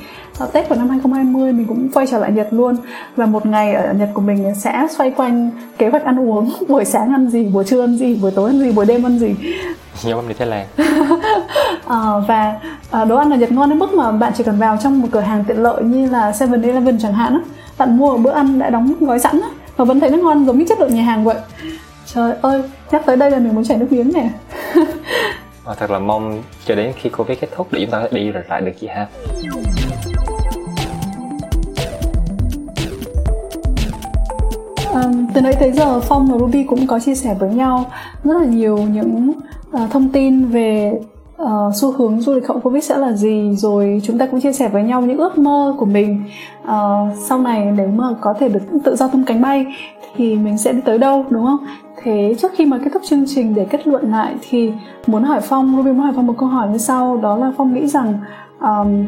Tết 0.52 0.68
của 0.68 0.74
năm 0.74 0.88
2020 0.88 1.52
mình 1.52 1.66
cũng 1.66 1.88
quay 1.94 2.06
trở 2.06 2.18
lại 2.18 2.32
Nhật 2.32 2.48
luôn. 2.50 2.76
Và 3.16 3.26
một 3.26 3.46
ngày 3.46 3.74
ở 3.74 3.92
Nhật 3.92 4.08
của 4.14 4.20
mình 4.20 4.54
sẽ 4.54 4.86
xoay 4.96 5.10
quanh 5.10 5.50
kế 5.78 5.88
hoạch 5.88 6.04
ăn 6.04 6.20
uống. 6.20 6.52
Buổi 6.68 6.84
sáng 6.84 7.12
ăn 7.12 7.28
gì 7.28 7.44
buổi 7.44 7.64
trưa 7.64 7.80
ăn 7.80 7.96
gì 7.96 8.14
buổi 8.14 8.30
tối 8.30 8.50
ăn 8.50 8.60
gì 8.60 8.72
buổi 8.72 8.86
đêm 8.86 9.06
ăn 9.06 9.18
gì. 9.18 9.34
Giống 10.02 10.20
em 10.20 10.28
đi 10.28 10.34
Thái 10.38 10.48
Lan 10.48 10.66
à, 11.86 11.98
và 12.28 12.60
à, 12.90 13.04
đồ 13.04 13.16
ăn 13.16 13.30
ở 13.30 13.36
Nhật 13.36 13.52
ngon 13.52 13.70
đến 13.70 13.78
mức 13.78 13.94
mà 13.94 14.12
bạn 14.12 14.32
chỉ 14.36 14.44
cần 14.44 14.58
vào 14.58 14.78
trong 14.82 15.00
một 15.00 15.08
cửa 15.10 15.20
hàng 15.20 15.44
tiện 15.48 15.62
lợi 15.62 15.82
như 15.82 16.10
là 16.10 16.32
Seven 16.32 16.62
Eleven 16.62 16.98
chẳng 16.98 17.12
hạn 17.12 17.32
á 17.32 17.40
bạn 17.78 17.96
mua 17.96 18.16
bữa 18.16 18.30
ăn 18.30 18.58
đã 18.58 18.70
đóng 18.70 18.94
gói 19.00 19.18
sẵn 19.18 19.40
á 19.40 19.48
và 19.76 19.84
vẫn 19.84 20.00
thấy 20.00 20.10
nó 20.10 20.18
ngon 20.18 20.46
giống 20.46 20.58
như 20.58 20.64
chất 20.68 20.80
lượng 20.80 20.94
nhà 20.94 21.02
hàng 21.02 21.24
vậy. 21.24 21.36
Trời 22.06 22.32
ơi 22.42 22.62
nhắc 22.90 23.02
tới 23.06 23.16
đây 23.16 23.30
là 23.30 23.38
mình 23.38 23.54
muốn 23.54 23.64
chảy 23.64 23.78
nước 23.78 23.86
miếng 23.92 24.12
nè. 24.14 24.30
Và 25.64 25.74
thật 25.78 25.90
là 25.90 25.98
mong 25.98 26.42
cho 26.66 26.74
đến 26.74 26.92
khi 26.96 27.10
covid 27.10 27.38
kết 27.40 27.48
thúc 27.56 27.68
để 27.70 27.80
chúng 27.80 27.90
ta 27.90 28.02
đi 28.10 28.30
rồi 28.30 28.42
lại 28.48 28.60
được 28.60 28.72
chị 28.80 28.86
ha 28.86 29.06
Um, 35.04 35.26
từ 35.34 35.40
nãy 35.40 35.54
tới 35.60 35.72
giờ 35.72 36.00
Phong 36.00 36.26
và 36.26 36.38
Ruby 36.38 36.64
cũng 36.64 36.86
có 36.86 37.00
chia 37.00 37.14
sẻ 37.14 37.36
với 37.38 37.50
nhau 37.50 37.84
rất 38.24 38.34
là 38.40 38.44
nhiều 38.46 38.78
những 38.78 39.32
uh, 39.74 39.90
thông 39.90 40.08
tin 40.08 40.44
về 40.44 41.00
uh, 41.42 41.48
xu 41.74 41.92
hướng 41.92 42.20
du 42.20 42.34
lịch 42.34 42.48
hậu 42.48 42.60
Covid 42.60 42.84
sẽ 42.84 42.98
là 42.98 43.12
gì 43.12 43.54
rồi 43.56 44.00
chúng 44.04 44.18
ta 44.18 44.26
cũng 44.26 44.40
chia 44.40 44.52
sẻ 44.52 44.68
với 44.68 44.82
nhau 44.82 45.02
những 45.02 45.18
ước 45.18 45.38
mơ 45.38 45.74
của 45.78 45.86
mình. 45.86 46.24
Uh, 46.62 47.18
sau 47.28 47.38
này 47.38 47.72
nếu 47.76 47.88
mà 47.88 48.04
có 48.20 48.34
thể 48.38 48.48
được 48.48 48.60
tự 48.84 48.96
do 48.96 49.08
tung 49.08 49.24
cánh 49.24 49.42
bay 49.42 49.66
thì 50.16 50.36
mình 50.36 50.58
sẽ 50.58 50.72
đi 50.72 50.80
tới 50.80 50.98
đâu 50.98 51.24
đúng 51.30 51.44
không? 51.44 51.66
Thế 52.02 52.34
trước 52.38 52.52
khi 52.56 52.66
mà 52.66 52.78
kết 52.78 52.90
thúc 52.92 53.02
chương 53.08 53.24
trình 53.26 53.54
để 53.54 53.66
kết 53.70 53.86
luận 53.86 54.10
lại 54.10 54.34
thì 54.50 54.72
muốn 55.06 55.22
hỏi 55.22 55.40
Phong 55.40 55.76
Ruby 55.76 55.92
muốn 55.92 56.00
hỏi 56.00 56.12
Phong 56.16 56.26
một 56.26 56.34
câu 56.38 56.48
hỏi 56.48 56.68
như 56.68 56.78
sau 56.78 57.16
đó 57.16 57.36
là 57.36 57.52
Phong 57.56 57.74
nghĩ 57.74 57.86
rằng 57.86 58.14
um, 58.60 59.06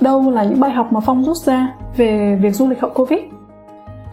đâu 0.00 0.30
là 0.30 0.44
những 0.44 0.60
bài 0.60 0.70
học 0.70 0.92
mà 0.92 1.00
Phong 1.00 1.24
rút 1.24 1.36
ra 1.36 1.74
về 1.96 2.38
việc 2.42 2.50
du 2.50 2.68
lịch 2.68 2.80
hậu 2.80 2.90
Covid? 2.90 3.20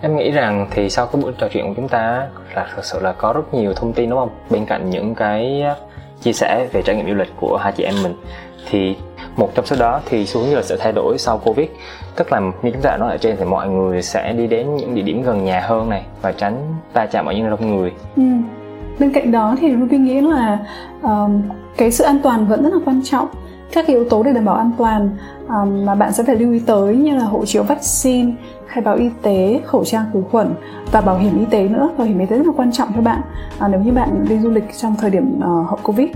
Em 0.01 0.15
nghĩ 0.15 0.31
rằng 0.31 0.67
thì 0.71 0.89
sau 0.89 1.05
cái 1.05 1.21
buổi 1.21 1.31
trò 1.37 1.47
chuyện 1.51 1.67
của 1.67 1.73
chúng 1.75 1.87
ta 1.87 2.27
là 2.55 2.67
thực 2.75 2.85
sự 2.85 2.99
là 3.01 3.11
có 3.11 3.33
rất 3.33 3.53
nhiều 3.53 3.73
thông 3.73 3.93
tin 3.93 4.09
đúng 4.09 4.19
không? 4.19 4.29
Bên 4.49 4.65
cạnh 4.65 4.89
những 4.89 5.15
cái 5.15 5.61
à, 5.61 5.75
chia 6.21 6.33
sẻ 6.33 6.67
về 6.71 6.81
trải 6.81 6.95
nghiệm 6.95 7.07
du 7.07 7.13
lịch 7.13 7.31
của 7.39 7.57
hai 7.61 7.71
chị 7.71 7.83
em 7.83 7.95
mình 8.03 8.15
thì 8.69 8.95
một 9.35 9.55
trong 9.55 9.65
số 9.65 9.75
đó 9.79 10.01
thì 10.05 10.25
xu 10.25 10.39
hướng 10.39 10.49
du 10.49 10.55
lịch 10.55 10.65
sẽ 10.65 10.77
thay 10.79 10.91
đổi 10.91 11.17
sau 11.17 11.37
covid. 11.37 11.67
Tức 12.15 12.31
là 12.31 12.39
như 12.39 12.71
chúng 12.71 12.81
ta 12.81 12.89
đã 12.89 12.97
nói 12.97 13.11
ở 13.11 13.17
trên 13.17 13.35
thì 13.37 13.45
mọi 13.45 13.69
người 13.69 14.01
sẽ 14.01 14.33
đi 14.33 14.47
đến 14.47 14.75
những 14.75 14.95
địa 14.95 15.01
điểm 15.01 15.23
gần 15.23 15.43
nhà 15.43 15.59
hơn 15.59 15.89
này 15.89 16.03
và 16.21 16.31
tránh 16.31 16.75
va 16.93 17.05
chạm 17.05 17.25
ở 17.25 17.33
những 17.33 17.49
đông 17.49 17.77
người. 17.77 17.91
Ừ. 18.15 18.23
bên 18.99 19.13
cạnh 19.13 19.31
đó 19.31 19.55
thì 19.61 19.75
Ruby 19.79 19.97
nghĩ 19.97 20.21
là 20.21 20.59
um, 21.01 21.41
cái 21.77 21.91
sự 21.91 22.03
an 22.03 22.19
toàn 22.23 22.47
vẫn 22.47 22.63
rất 22.63 22.73
là 22.73 22.79
quan 22.85 23.01
trọng 23.03 23.27
các 23.71 23.87
yếu 23.87 24.09
tố 24.09 24.23
để 24.23 24.33
đảm 24.33 24.45
bảo 24.45 24.55
an 24.55 24.71
toàn 24.77 25.09
um, 25.47 25.85
mà 25.85 25.95
bạn 25.95 26.13
sẽ 26.13 26.23
phải 26.23 26.35
lưu 26.35 26.53
ý 26.53 26.59
tới 26.59 26.95
như 26.95 27.15
là 27.15 27.23
hộ 27.23 27.45
chiếu 27.45 27.63
vaccine 27.63 28.31
khai 28.67 28.83
báo 28.83 28.95
y 28.95 29.09
tế 29.21 29.61
khẩu 29.65 29.85
trang 29.85 30.05
khử 30.13 30.23
khuẩn 30.31 30.53
và 30.91 31.01
bảo 31.01 31.17
hiểm 31.17 31.39
y 31.39 31.45
tế 31.45 31.67
nữa. 31.67 31.89
Bảo 31.97 32.07
hiểm 32.07 32.19
y 32.19 32.25
tế 32.25 32.37
rất 32.37 32.47
là 32.47 32.53
quan 32.57 32.71
trọng 32.71 32.89
cho 32.95 33.01
bạn. 33.01 33.21
À, 33.59 33.67
nếu 33.67 33.81
như 33.81 33.91
bạn 33.91 34.25
đi 34.29 34.39
du 34.39 34.49
lịch 34.49 34.77
trong 34.77 34.95
thời 35.01 35.09
điểm 35.09 35.37
uh, 35.37 35.69
hậu 35.69 35.79
covid. 35.83 36.07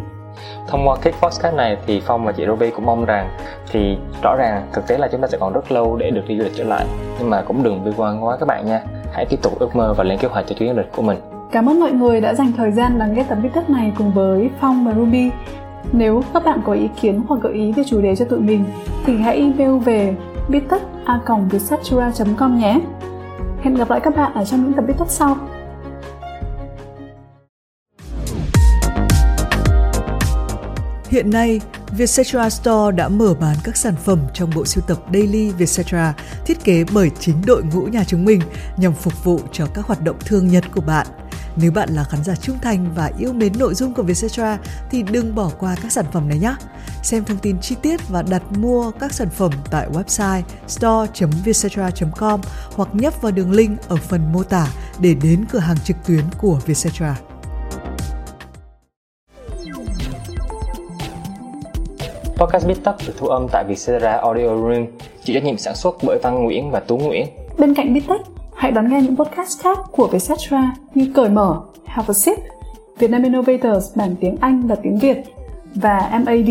Thông 0.67 0.87
qua 0.87 0.97
cái 1.01 1.13
podcast 1.21 1.55
này 1.55 1.77
thì 1.87 2.01
phong 2.05 2.25
và 2.25 2.31
chị 2.31 2.45
Ruby 2.47 2.69
cũng 2.69 2.85
mong 2.85 3.05
rằng 3.05 3.29
thì 3.71 3.97
rõ 4.23 4.35
ràng 4.35 4.67
thực 4.73 4.87
tế 4.87 4.97
là 4.97 5.07
chúng 5.11 5.21
ta 5.21 5.27
sẽ 5.27 5.37
còn 5.41 5.53
rất 5.53 5.71
lâu 5.71 5.95
để 5.95 6.11
được 6.11 6.21
đi 6.27 6.37
du 6.37 6.43
lịch 6.43 6.53
trở 6.55 6.63
lại. 6.63 6.85
Nhưng 7.19 7.29
mà 7.29 7.41
cũng 7.41 7.63
đừng 7.63 7.85
bi 7.85 7.91
quan 7.97 8.25
quá 8.25 8.37
các 8.39 8.45
bạn 8.45 8.65
nha. 8.65 8.81
Hãy 9.13 9.25
tiếp 9.25 9.37
tục 9.41 9.59
ước 9.59 9.75
mơ 9.75 9.93
và 9.97 10.03
lên 10.03 10.17
kế 10.19 10.27
hoạch 10.27 10.45
cho 10.47 10.55
chuyến 10.59 10.69
du 10.69 10.77
lịch 10.77 10.91
của 10.95 11.01
mình. 11.01 11.17
Cảm 11.51 11.69
ơn 11.69 11.79
mọi 11.79 11.91
người 11.91 12.21
đã 12.21 12.33
dành 12.33 12.51
thời 12.57 12.71
gian 12.71 12.97
lắng 12.97 13.13
nghe 13.13 13.23
tập 13.23 13.37
viết 13.41 13.49
này 13.67 13.91
cùng 13.97 14.11
với 14.11 14.49
phong 14.61 14.85
và 14.85 14.93
ruby 14.93 15.29
nếu 15.91 16.23
các 16.33 16.45
bạn 16.45 16.61
có 16.65 16.73
ý 16.73 16.87
kiến 17.01 17.21
hoặc 17.27 17.41
gợi 17.41 17.53
ý 17.53 17.71
về 17.71 17.83
chủ 17.87 18.01
đề 18.01 18.15
cho 18.15 18.25
tụi 18.25 18.39
mình 18.39 18.65
thì 19.05 19.17
hãy 19.17 19.37
email 19.37 19.79
về 19.79 20.15
bittech.com 20.49 21.49
nhé. 22.57 22.79
Hẹn 23.61 23.75
gặp 23.75 23.89
lại 23.89 23.99
các 24.03 24.15
bạn 24.15 24.33
ở 24.33 24.45
trong 24.45 24.63
những 24.63 24.73
tập 24.73 24.85
Bittech 24.87 25.09
sau. 25.09 25.37
Hiện 31.09 31.29
nay, 31.29 31.61
Vietcetera 31.97 32.49
Store 32.49 32.95
đã 32.95 33.09
mở 33.09 33.33
bán 33.39 33.55
các 33.63 33.77
sản 33.77 33.93
phẩm 34.03 34.19
trong 34.33 34.49
bộ 34.55 34.65
sưu 34.65 34.83
tập 34.87 34.97
Daily 35.13 35.51
Vietcetera 35.51 36.13
thiết 36.45 36.63
kế 36.63 36.83
bởi 36.93 37.11
chính 37.19 37.35
đội 37.47 37.63
ngũ 37.63 37.81
nhà 37.81 38.03
chúng 38.07 38.25
mình 38.25 38.41
nhằm 38.77 38.93
phục 38.93 39.23
vụ 39.23 39.39
cho 39.51 39.65
các 39.73 39.85
hoạt 39.85 40.01
động 40.01 40.15
thương 40.25 40.47
nhật 40.47 40.63
của 40.75 40.81
bạn. 40.81 41.07
Nếu 41.55 41.71
bạn 41.71 41.89
là 41.89 42.03
khán 42.03 42.23
giả 42.23 42.35
trung 42.35 42.57
thành 42.61 42.91
và 42.95 43.11
yêu 43.19 43.33
mến 43.33 43.53
nội 43.59 43.73
dung 43.73 43.93
của 43.93 44.03
Vietcetera 44.03 44.57
thì 44.91 45.03
đừng 45.03 45.35
bỏ 45.35 45.51
qua 45.59 45.75
các 45.81 45.91
sản 45.91 46.05
phẩm 46.11 46.29
này 46.29 46.39
nhé. 46.39 46.55
Xem 47.03 47.25
thông 47.25 47.37
tin 47.37 47.59
chi 47.59 47.75
tiết 47.81 48.09
và 48.09 48.21
đặt 48.21 48.43
mua 48.57 48.91
các 48.91 49.13
sản 49.13 49.29
phẩm 49.29 49.51
tại 49.71 49.87
website 49.93 50.41
store.vietcetera.com 50.67 52.41
hoặc 52.75 52.89
nhấp 52.93 53.21
vào 53.21 53.31
đường 53.31 53.51
link 53.51 53.89
ở 53.89 53.95
phần 53.95 54.31
mô 54.33 54.43
tả 54.43 54.67
để 54.99 55.15
đến 55.23 55.45
cửa 55.51 55.59
hàng 55.59 55.77
trực 55.83 55.97
tuyến 56.07 56.23
của 56.37 56.59
Vietcetera. 56.65 57.15
Podcast 62.37 62.67
Bít 62.67 62.77
được 63.07 63.13
thu 63.17 63.27
âm 63.27 63.47
tại 63.51 63.63
Vietcetera 63.67 64.11
Audio 64.11 64.47
Room, 64.47 64.85
chịu 65.23 65.33
trách 65.33 65.43
nhiệm 65.43 65.57
sản 65.57 65.75
xuất 65.75 65.95
bởi 66.03 66.19
Văn 66.23 66.43
Nguyễn 66.43 66.71
và 66.71 66.79
Tú 66.79 66.97
Nguyễn. 66.97 67.27
Bên 67.57 67.73
cạnh 67.73 67.93
Bittech, 67.93 68.21
hãy 68.55 68.71
đón 68.71 68.89
nghe 68.89 69.01
những 69.01 69.17
podcast 69.17 69.61
khác 69.61 69.77
của 69.91 70.07
Vietcetera 70.07 70.75
như 70.95 71.11
Cởi 71.13 71.29
Mở, 71.29 71.61
Have 71.85 72.07
a 72.07 72.13
Sip, 72.13 72.37
Vietnam 72.99 73.23
Innovators 73.23 73.97
bản 73.97 74.15
tiếng 74.19 74.37
Anh 74.41 74.67
và 74.67 74.75
tiếng 74.75 74.99
Việt 74.99 75.17
và 75.75 76.21
MAD 76.25 76.49